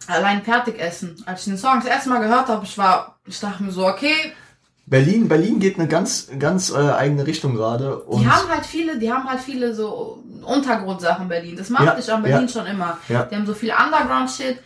[0.06, 1.22] Allein fertig essen.
[1.24, 3.86] Als ich den Song das erste Mal gehört habe, ich war, ich dachte mir so,
[3.86, 4.32] okay,
[4.86, 8.02] Berlin, Berlin geht eine ganz, ganz äh, eigene Richtung gerade.
[8.12, 11.56] die haben halt viele, die haben halt viele so Untergrundsachen in Berlin.
[11.56, 12.52] Das macht Ja, dich an Berlin ja.
[12.52, 12.98] schon immer.
[13.08, 13.22] Ja.
[13.24, 14.58] Die haben so viel Underground-Shit.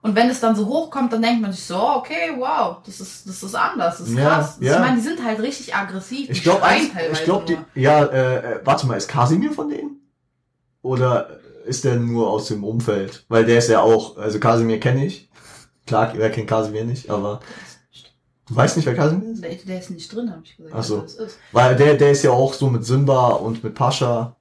[0.00, 3.28] Und wenn es dann so hochkommt, dann denkt man sich so, okay, wow, das ist,
[3.28, 4.56] das ist anders, das ist Ja, krass.
[4.60, 4.74] ja.
[4.74, 6.30] Ich meine, die sind halt richtig aggressiv.
[6.30, 6.62] Ich glaube,
[7.12, 10.00] ich glaube, die, ja, äh, äh, warte mal, ist Kasimir von denen?
[10.82, 13.26] Oder ist der nur aus dem Umfeld?
[13.28, 15.28] Weil der ist ja auch, also Kasimir kenne ich.
[15.86, 17.40] Klar, wer kennt Kasimir nicht, aber
[18.48, 19.42] du weißt nicht, wer Kasimir ist?
[19.42, 20.74] Der, der ist nicht drin, habe ich gesagt.
[20.76, 21.02] Ach so.
[21.02, 21.38] ist.
[21.52, 24.34] Weil der, der ist ja auch so mit Simba und mit Pascha.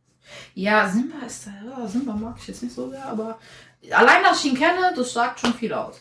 [0.54, 3.38] Ja, Simba ist da, ja, Simba mag ich jetzt nicht so sehr, aber
[3.92, 6.00] allein, dass ich ihn kenne, das sagt schon viel aus.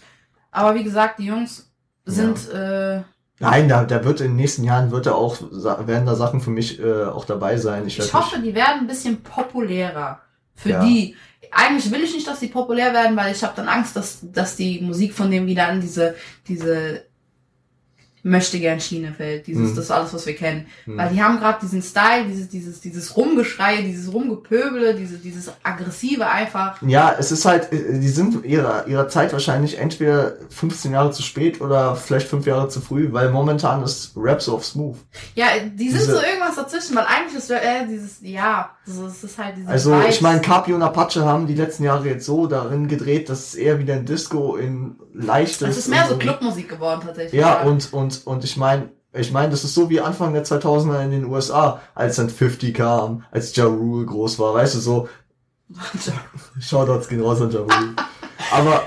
[0.50, 1.70] Aber wie gesagt, die Jungs
[2.04, 3.02] sind, äh,
[3.38, 6.50] Nein, da, da wird in den nächsten Jahren wird er auch, werden da Sachen für
[6.50, 7.86] mich äh, auch dabei sein.
[7.86, 10.20] Ich, ich hoffe, nicht, die werden ein bisschen populärer.
[10.54, 10.84] Für Ja.
[10.84, 11.14] die.
[11.52, 14.56] Eigentlich will ich nicht, dass die populär werden, weil ich habe dann Angst, dass, dass
[14.56, 16.14] die Musik von dem wieder an diese,
[16.48, 17.04] diese
[18.28, 19.46] möchte gern Schiene fällt.
[19.46, 19.76] Dieses, Mhm.
[19.76, 20.66] das ist alles, was wir kennen.
[20.84, 20.96] Hm.
[20.98, 26.26] Weil die haben gerade diesen Style, dieses, dieses, dieses Rumgeschrei, dieses Rumgepöbele, diese, dieses aggressive
[26.26, 26.82] einfach.
[26.82, 31.22] Ja, es ist halt, äh, die sind ihrer, ihrer Zeit wahrscheinlich entweder 15 Jahre zu
[31.22, 34.96] spät oder vielleicht 5 Jahre zu früh, weil momentan ist Rap so auf Smooth.
[35.36, 39.22] Ja, die sind Diese- so irgendwas dazwischen, weil eigentlich ist äh, dieses, ja, so, es
[39.22, 40.14] ist halt dieses Also Vibes.
[40.16, 43.54] ich meine, Capio und Apache haben die letzten Jahre jetzt so darin gedreht, dass es
[43.54, 45.68] eher wieder ein Disco in leichtes.
[45.68, 47.40] es ist mehr und so Clubmusik geworden tatsächlich.
[47.40, 51.04] Ja, und, und, und ich meine, ich meine, das ist so wie Anfang der 2000er
[51.04, 55.08] in den USA, als dann 50 kam, als Ja Rule groß war, weißt du, so,
[56.60, 57.94] Shoutouts gehen raus an Ja Rule.
[58.52, 58.82] Aber,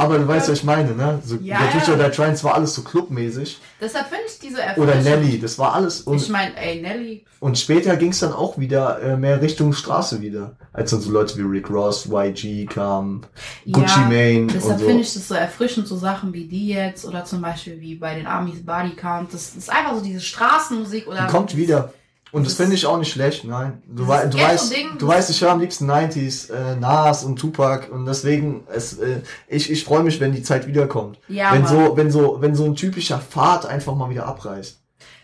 [0.00, 1.20] aber du weißt, was ich meine, ne?
[1.24, 1.94] So, Ja, der ja.
[1.94, 3.58] oder Trends war alles so clubmäßig.
[3.80, 5.04] Deshalb finde ich diese Oder erfrischend.
[5.04, 6.00] Nelly, das war alles.
[6.00, 9.72] Und, Ich meine, ey, Nelly, und später ging es dann auch wieder äh, mehr Richtung
[9.72, 10.56] Straße wieder.
[10.74, 13.26] Als dann so Leute wie Rick Ross, YG kamen,
[13.64, 14.86] Gucci ja, Mane deshalb so.
[14.86, 18.14] finde ich das so erfrischend, so Sachen wie die jetzt oder zum Beispiel wie bei
[18.14, 19.32] den Amis Body Count.
[19.32, 21.22] Das ist einfach so diese Straßenmusik oder.
[21.26, 21.92] Die kommt wieder.
[22.32, 23.82] Und das Das- finde ich auch nicht schlecht, nein.
[23.86, 27.88] Du, wei du weißt, du weißt, ich höre am liebsten 90s, äh, Nas und Tupac
[27.92, 31.18] und deswegen, es, äh, ich, ich freue mich, wenn die Zeit wiederkommt.
[31.28, 31.86] Ja, wenn Mann.
[31.86, 34.76] so, wenn so, wenn so ein typischer Pfad einfach mal wieder abreißt.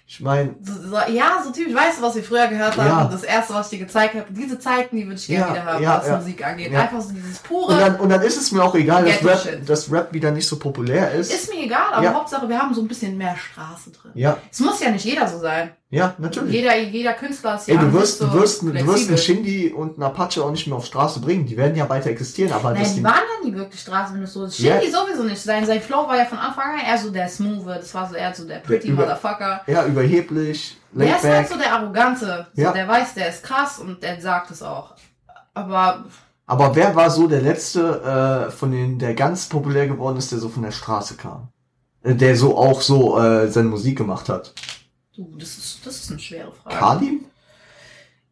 [0.09, 2.87] Ich meine, So, so, ja, so typisch, weißt du, was wir früher gehört haben?
[2.87, 3.09] Ja.
[3.11, 5.65] Das erste, was ich dir gezeigt habe, diese Zeiten, die würde ich gerne Ja, wieder
[5.65, 6.21] haben, ja, was.
[6.21, 6.73] Musik angeht.
[6.73, 7.73] Einfach so dieses pure.
[7.75, 10.47] und dann, und dann ist es mir auch egal, dass Rap, dass Rap wieder nicht
[10.47, 11.33] so populär ist.
[11.35, 12.15] ist mir egal, aber.
[12.15, 14.13] Hauptsache, wir haben so ein bisschen mehr Straße drin.
[14.15, 15.73] ja, Es muss ja nicht jeder so sein.
[15.91, 16.53] Ja, natürlich.
[16.53, 18.87] Jeder, jeder Künstler ist Ey, ja du nicht wirst, so du wirst, du wirst einen
[18.87, 19.19] flexibel.
[19.19, 21.47] Shindy und einen Apache auch nicht mehr auf Straße bringen.
[21.47, 24.21] Die werden ja weiter existieren, aber Nein, das die waren ja nie wirklich Straße, wenn
[24.23, 24.47] du so.
[24.47, 24.51] Ja.
[24.81, 25.41] Shindy sowieso nicht.
[25.41, 28.17] Sein, sein Flow war ja von Anfang an eher so der Smooth, das war so
[28.17, 29.61] eher so der Pretty über- Motherfucker.
[29.69, 31.49] ja, überheblich, Der laid ist halt back.
[31.53, 32.47] so der Arrogante.
[32.55, 32.73] So, Ja.
[32.73, 34.95] Der weiß, der ist krass und der sagt es auch.
[35.55, 36.05] Aber
[36.47, 40.39] Aber wer war so der letzte äh, von denen, der ganz populär geworden ist, der
[40.39, 41.49] so von der Straße kam?
[42.03, 44.53] Äh, Der so auch so äh, seine Musik gemacht hat?
[45.17, 46.77] Du, das ist, das ist eine schwere Frage.
[46.77, 47.25] Kalim?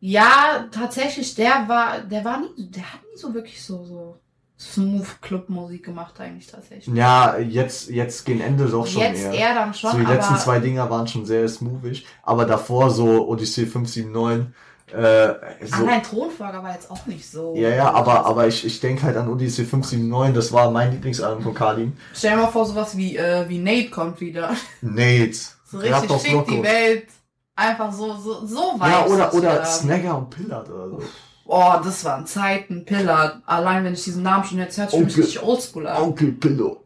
[0.01, 4.18] Ja, tatsächlich, der war, der war nie, der hat nie so wirklich so, so
[4.59, 6.94] Smooth Club Musik gemacht eigentlich tatsächlich.
[6.94, 9.49] Ja, jetzt, jetzt gegen Ende doch schon Jetzt eher.
[9.49, 13.29] er dann schon, so die letzten zwei Dinger waren schon sehr smoothig, aber davor so
[13.29, 14.55] Odyssey 579,
[14.92, 15.35] äh,
[15.66, 17.55] so, allein Thronfolger war jetzt auch nicht so.
[17.57, 21.42] ja, ja, aber, aber ich, ich denke halt an Odyssey 579, das war mein Lieblingsalbum
[21.42, 21.94] von Kalim.
[22.14, 24.55] Stell dir mal vor, sowas wie, äh, wie Nate kommt wieder.
[24.83, 25.53] Nate.
[25.74, 26.50] So richtig fick Loco.
[26.52, 27.08] die Welt.
[27.56, 28.90] Einfach so, so, so weit.
[28.90, 31.02] Ja, oder, oder Snagger und Pillard oder so.
[31.46, 33.42] Oh, das waren Zeiten, Pillar.
[33.44, 36.02] Allein wenn ich diesen Namen schon jetzt hört, ich mich richtig oldschool an.
[36.02, 36.84] Onkel Pillow.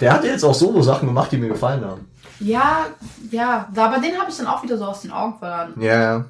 [0.00, 2.10] Der hat jetzt auch Solo-Sachen gemacht, die mir gefallen haben.
[2.40, 2.86] Ja,
[3.30, 5.74] ja, aber den habe ich dann auch wieder so aus den Augen verloren.
[5.80, 6.24] Ja, ja.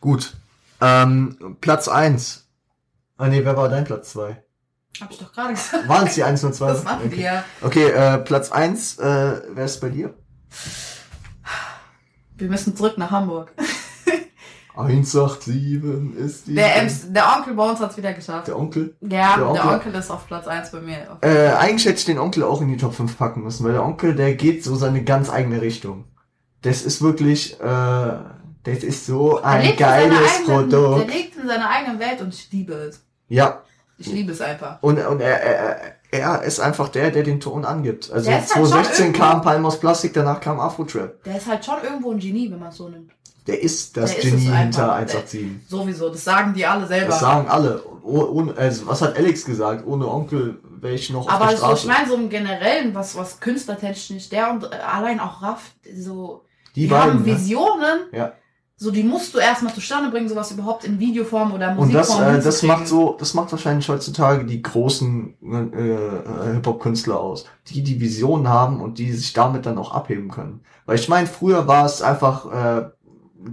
[0.00, 0.34] Gut.
[0.80, 2.46] Ähm, Platz 1.
[3.18, 4.42] Ah nee, wer war dein Platz 2?
[5.00, 5.88] Hab ich doch gerade gesagt.
[5.88, 6.68] Waren es die 1 und 2?
[6.68, 7.18] Das machen okay.
[7.18, 7.44] wir.
[7.60, 10.14] Okay, äh, Platz 1, äh, wer ist bei dir?
[12.38, 13.52] Wir müssen zurück nach Hamburg.
[14.76, 15.82] 187
[16.18, 16.54] ist die.
[16.54, 18.46] Der, Ems, der Onkel bei uns hat's wieder geschafft.
[18.46, 18.94] Der Onkel.
[19.00, 19.94] ja, der der Onkel- Onkel.
[19.96, 21.18] ist auf Platz 1 bei mir.
[21.20, 23.84] Äh, eigentlich hätte ich den Onkel auch in die Top 5 packen müssen, weil der
[23.84, 26.04] Onkel, der geht so seine ganz eigene Richtung.
[26.62, 31.12] Das ist wirklich, äh, das ist so Der ein geiles eigenen- Der Produkt.
[31.12, 33.02] lebt in seiner eigenen Welt und ich liebe es.
[33.28, 33.62] Ja,
[33.98, 34.78] Ich liebe es einfach.
[34.80, 38.10] und, und er, er, er- ist einfach der, der den Ton angibt.
[38.10, 41.22] Also Der ist halt schon 2016 irgendwo- kam Palm aus Plastik, danach kam Afro-Trap.
[41.24, 43.10] Der ist halt schon irgendwo ein Genie, wenn man es so nimmt.
[43.46, 44.58] Der ist das Der ist Genie einfach.
[44.58, 45.46] hinter Der- 187.
[45.68, 47.08] Sowieso, das sagen die alle selber.
[47.08, 47.82] Das sagen alle.
[48.02, 49.86] Oh, ohne, also, was hat Alex gesagt?
[49.86, 51.86] Ohne Onkel wäre ich noch auf Aber der so, Straße.
[51.86, 56.44] ich meine, so im Generellen, was, was künstlertechnisch, der und allein auch Raff, so,
[56.76, 57.10] die, die, beiden.
[57.14, 57.26] haben ne?
[57.26, 58.32] Visionen, Ja.
[58.80, 62.36] So die musst du erstmal zustande bringen, sowas überhaupt in Videoform oder Und das, Musikform
[62.36, 68.00] äh, das macht so, das macht wahrscheinlich heutzutage die großen äh, Hip-Hop-Künstler aus, die die
[68.00, 70.60] Visionen haben und die sich damit dann auch abheben können.
[70.86, 72.88] Weil ich meine, früher war es einfach äh,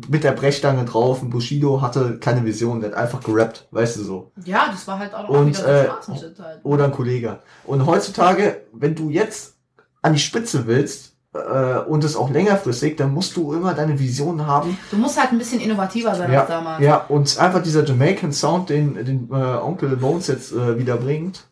[0.07, 4.03] mit der Brechstange drauf und Bushido hatte keine Vision, der hat einfach gerappt, weißt du
[4.03, 4.31] so.
[4.45, 6.63] Ja, das war halt auch Und, wieder so äh, halt.
[6.63, 7.39] Oder ein Kollege.
[7.65, 9.55] Und heutzutage, wenn du jetzt
[10.03, 14.45] an die Spitze willst äh, und es auch längerfristig, dann musst du immer deine Vision
[14.47, 14.77] haben.
[14.91, 16.83] Du musst halt ein bisschen innovativer sein Ja, als damals.
[16.83, 21.45] ja, und einfach dieser Jamaican Sound, den, den äh, Onkel Bones jetzt äh, wieder bringt.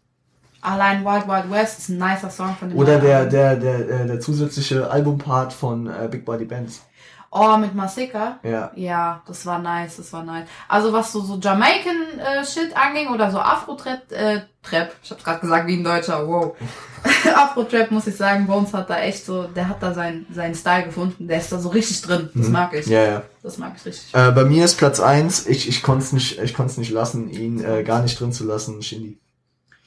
[0.61, 4.05] Allein Wild Wild West ist ein nicer Song von dem Oder der, der, der, der,
[4.05, 6.81] der zusätzliche Albumpart von äh, Big Body Bands.
[7.35, 8.37] Oh, mit Masika?
[8.43, 8.71] Ja.
[8.75, 10.47] Ja, das war nice, das war nice.
[10.67, 15.23] Also was so, so Jamaican äh, Shit anging oder so Afro-Trap, äh, Trap, ich hab's
[15.23, 16.55] gerade gesagt wie ein Deutscher, wow.
[17.35, 20.83] Afro-Trap muss ich sagen, Bones hat da echt so, der hat da seinen, seinen Style
[20.85, 22.53] gefunden, der ist da so richtig drin, das Mhm.
[22.53, 22.85] mag ich.
[22.85, 23.21] Ja, ja.
[23.41, 24.13] Das mag ich richtig.
[24.13, 25.47] Äh, bei mir ist Platz eins.
[25.47, 28.45] ich, ich konnte es nicht, ich konnte nicht lassen, ihn äh, gar nicht drin zu
[28.45, 29.17] lassen, Shindy.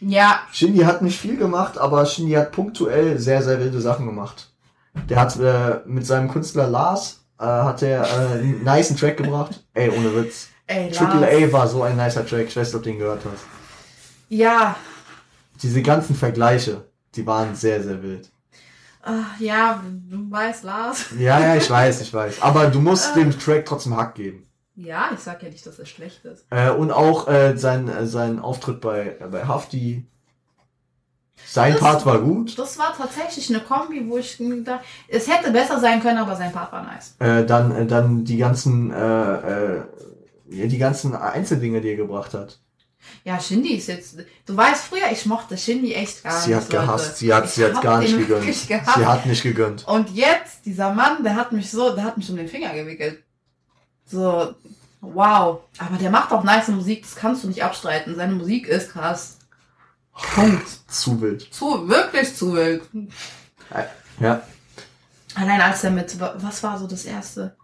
[0.01, 4.51] Ja, Shindy hat nicht viel gemacht, aber Shindy hat punktuell sehr, sehr wilde Sachen gemacht.
[5.09, 9.65] Der hat äh, mit seinem Künstler Lars, äh, hat er äh, einen niceen Track gebracht.
[9.75, 10.49] Ey, ohne Witz.
[10.67, 11.27] ey, Triple.
[11.29, 13.45] A war so ein nicer Track, ich weiß nicht, ob du den gehört hast.
[14.29, 14.77] Ja,
[15.63, 18.31] Diese ganzen Vergleiche, die waren sehr, sehr wild.
[19.03, 21.07] ach, ja, du weißt, Lars.
[21.19, 22.43] Ja, ja, ich weiß, ich weiß.
[22.43, 24.43] Aber du musst dem Track trotzdem Hack geben.
[24.75, 26.45] Ja, ich sag ja nicht, dass er schlecht ist.
[26.51, 30.07] Äh, und auch äh, sein, äh, sein Auftritt bei, äh, bei Hafti.
[31.49, 32.59] Sein Das- Part war gut.
[32.59, 36.53] Das war tatsächlich eine Kombi, wo ich gedacht, es hätte besser sein können, aber sein
[36.53, 37.15] Part war nice.
[37.21, 39.83] Äh, dann, äh, dann die ganzen, äh, äh,
[40.49, 42.59] die ganzen Einzeldinge, die er gebracht hat.
[43.25, 44.17] Ja, Shindy ist jetzt.
[44.47, 46.59] Du weißt früher, ich mochte Shindy echt gar sie nicht.
[46.65, 48.45] hat gehasst, sie hat, sie hat gar nicht gegönnt.
[48.53, 49.87] Sie hat nicht gegönnt.
[49.87, 53.23] Und jetzt, dieser Mann, der hat mich so, der hat mich um den Finger gewickelt.
[54.05, 54.55] So,
[55.01, 55.61] wow.
[55.79, 58.17] Aber der macht auch nice Musik, das kannst du nicht abstreiten.
[58.17, 59.36] Seine Musik ist krass.
[60.35, 60.67] Punkt.
[60.89, 61.43] Zu wild.
[61.53, 62.83] Zu, wirklich zu wild.
[64.21, 64.41] Ja.
[65.35, 67.57] Allein als er mit, was war so das erste?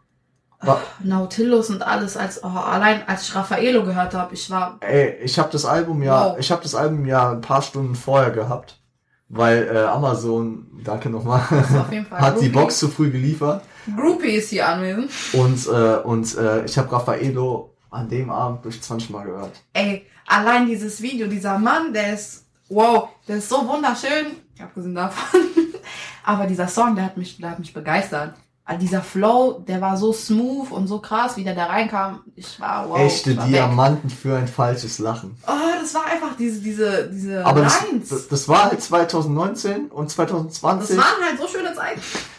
[0.61, 5.17] Wa- Nautilus und alles, als, oh, allein als ich Raffaello gehört habe, ich war, Ey,
[5.23, 6.39] ich habe das Album ja, Wow.
[6.39, 8.81] ich habe das Album ja ein paar Stunden vorher gehabt,
[9.29, 12.21] weil äh, Amazon, danke nochmal, das war auf jeden Fall.
[12.21, 12.49] hat die Groupie.
[12.51, 13.65] Box zu früh geliefert
[13.97, 15.11] Groupie ist hier anwesend.
[15.33, 19.61] und äh, und äh, ich habe Raffaello an dem Abend durch 20 Mal gehört.
[19.73, 24.27] Ey, allein dieses Video, dieser Mann, der ist, wow, der ist so wunderschön,
[24.61, 25.41] abgesehen davon.
[26.25, 28.35] Aber dieser Song, der hat mich, der hat mich begeistert.
[28.65, 32.21] Also dieser Flow, der war so smooth und so krass, wie der da reinkam.
[32.37, 33.01] Ich war, wow.
[33.01, 33.53] Echte war weg.
[33.55, 35.37] Diamanten für ein falsches Lachen.
[35.49, 35.51] Oh,
[35.81, 38.09] das war einfach diese, diese, diese Aber das, Lines.
[38.09, 40.97] das, das war halt 2019 und Das 2020.
[40.97, 41.62] waren halt so schöne.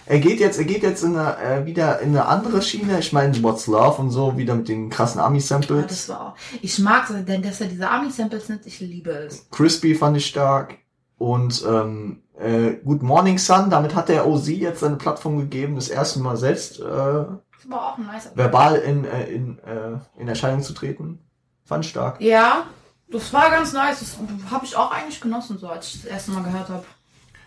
[0.06, 3.00] Er geht jetzt, er geht jetzt in eine, äh, wieder in eine andere Schiene.
[3.00, 5.86] Ich meine, What's Love und so, wieder mit den krassen Ja, Ami-Samples.
[5.88, 6.34] das war auch.
[6.62, 9.50] Ich mag es, denn dass er diese Army-Samples nimmt, ich liebe es.
[9.52, 10.78] Crispy fand ich stark.
[11.18, 15.88] Und ähm, äh, Good Morning Sun, damit hat der OZ jetzt seine Plattform gegeben, das
[15.88, 18.32] erste Mal selbst äh, nicer.
[18.36, 21.20] verbal in, äh, in, äh, in Erscheinung zu treten.
[21.63, 22.20] Fand ich stark.
[22.20, 22.66] Ja,
[23.10, 24.00] das war ganz nice.
[24.00, 24.18] Das
[24.52, 26.84] habe ich auch eigentlich genossen, so als ich das erste Mal gehört habe.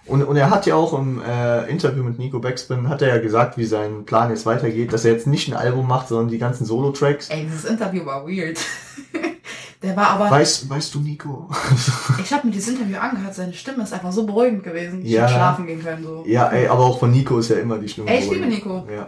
[0.06, 3.18] Und, und er hat ja auch im äh, Interview mit Nico Backspin, hat er ja
[3.18, 6.38] gesagt, wie sein Plan jetzt weitergeht, dass er jetzt nicht ein Album macht, sondern die
[6.38, 7.28] ganzen Solo-Tracks.
[7.30, 8.58] Ey, dieses Interview war weird.
[9.82, 10.30] Der war aber.
[10.30, 11.48] Weißt, weißt du, Nico?
[12.22, 15.02] Ich habe mir dieses Interview angehört, seine Stimme ist einfach so beruhigend gewesen.
[15.04, 15.22] Ich Ja.
[15.22, 16.02] hätte schlafen gehen können.
[16.02, 16.24] So.
[16.26, 18.08] ja, ey, aber auch von Nico ist ja immer die Stimme.
[18.10, 18.86] Ey, ich liebe Nico.
[18.90, 19.06] Ja.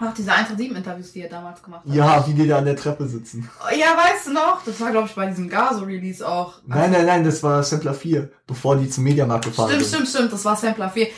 [0.00, 1.92] Auch diese 1 7 Interviews, die er damals gemacht hat.
[1.94, 3.50] ja, wie die da an der Treppe sitzen.
[3.76, 4.62] Ja, weißt du noch?
[4.64, 6.60] Das war, glaube ich, bei diesem Gaso-Release auch.
[6.66, 9.94] Nein, nein, nein, das war Sampler 4, bevor die zum Mediamarkt gefahren Stimmt, sind.
[9.94, 10.32] stimmt, stimmt.
[10.32, 11.08] Das war Sampler 4.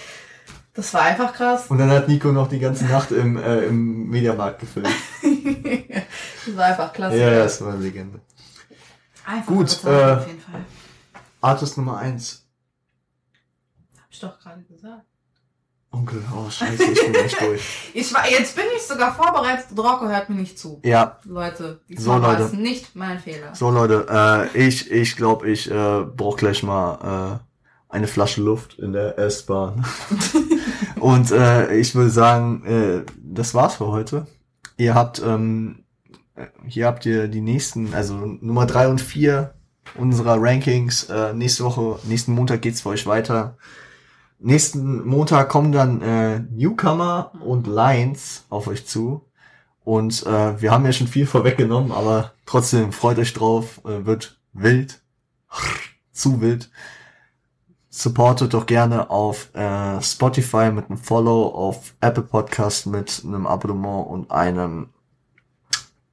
[0.72, 1.66] Das war einfach krass.
[1.68, 4.88] Und dann hat Nico noch die ganze Nacht im, äh, im Mediamarkt gefilmt.
[6.46, 7.18] das war einfach klasse.
[7.18, 8.20] ja, das war eine Legende.
[9.26, 10.64] Einfach Gut, äh, auf jeden Fall.
[11.42, 12.46] Artist Nummer 1.
[13.98, 15.04] Hab ich doch gerade gesagt.
[15.92, 17.90] Onkel, oh scheiße, ich bin echt durch.
[17.94, 19.66] Ich war, jetzt bin ich sogar vorbereitet.
[19.74, 20.80] Drocko hört mir nicht zu.
[20.84, 22.44] Ja, Leute, So, Leute.
[22.44, 23.54] es nicht mein Fehler.
[23.54, 24.06] so Leute,
[24.54, 29.18] äh, ich ich glaube, ich äh, brauche gleich mal äh, eine Flasche Luft in der
[29.18, 29.84] S-Bahn.
[31.00, 34.26] Und äh, ich würde sagen, äh, das war's für heute.
[34.76, 35.84] Ihr habt, ähm,
[36.36, 39.54] äh, hier habt ihr die nächsten, also Nummer drei und vier
[39.96, 41.04] unserer Rankings.
[41.10, 43.56] Äh, nächste Woche, nächsten Montag geht's für euch weiter.
[44.42, 49.26] Nächsten Montag kommen dann äh, Newcomer und Lions auf euch zu.
[49.84, 53.82] Und äh, wir haben ja schon viel vorweggenommen, aber trotzdem freut euch drauf.
[53.84, 55.02] Äh, wird wild.
[56.12, 56.70] Zu wild.
[57.90, 64.06] Supportet doch gerne auf äh, Spotify mit einem Follow, auf Apple Podcast mit einem Abonnement
[64.06, 64.88] und einem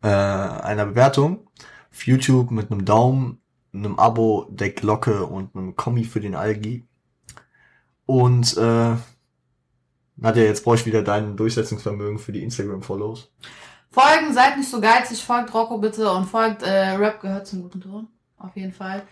[0.02, 1.48] äh, einer Bewertung.
[1.92, 3.40] Auf YouTube mit einem Daumen,
[3.74, 6.86] einem Abo, der Glocke und einem Kommi für den Algi.
[8.08, 8.96] Und äh,
[10.16, 13.32] Nadja, jetzt brauche ich wieder dein Durchsetzungsvermögen für die Instagram-Follows.
[13.92, 17.82] Folgen, seid nicht so geizig, folgt Rocco bitte und folgt äh, Rap gehört zum guten
[17.82, 18.08] Ton.
[18.38, 19.04] Auf jeden Fall.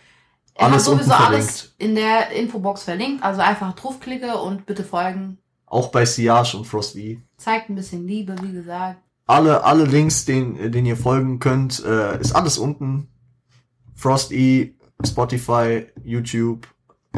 [0.56, 5.38] Er Alles hat sowieso alles in der Infobox verlinkt, also einfach draufklicke und bitte folgen.
[5.66, 7.22] Auch bei Siage und Frosty.
[7.38, 9.02] Zeigt ein bisschen Liebe, wie gesagt.
[9.28, 13.10] Alle, alle Links, den, den ihr folgen könnt, äh, ist alles unten.
[13.96, 16.68] Frosty, Spotify, YouTube,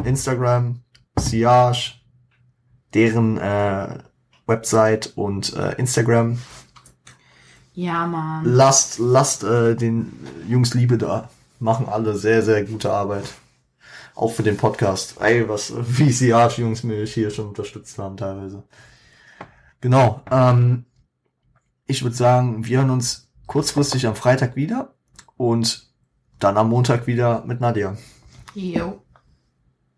[0.04, 0.80] Instagram,
[1.18, 1.94] Siage,
[2.94, 3.98] deren äh,
[4.46, 6.38] Website und äh, Instagram.
[7.74, 8.44] Ja, Mann.
[8.44, 10.12] Lasst, lasst äh, den
[10.48, 11.28] Jungs Liebe da.
[11.60, 13.32] Machen alle sehr, sehr gute Arbeit.
[14.14, 15.20] Auch für den Podcast.
[15.20, 18.64] Ey, was, wie Siage Jungs mich hier schon unterstützt haben teilweise.
[19.80, 20.22] Genau.
[20.30, 20.86] Ähm,
[21.86, 24.94] ich würde sagen, wir hören uns kurzfristig am Freitag wieder
[25.36, 25.88] und
[26.38, 27.96] dann am Montag wieder mit Nadia.
[28.54, 29.02] Jo.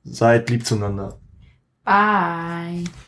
[0.05, 1.19] Seid lieb zueinander.
[1.85, 2.85] Bye.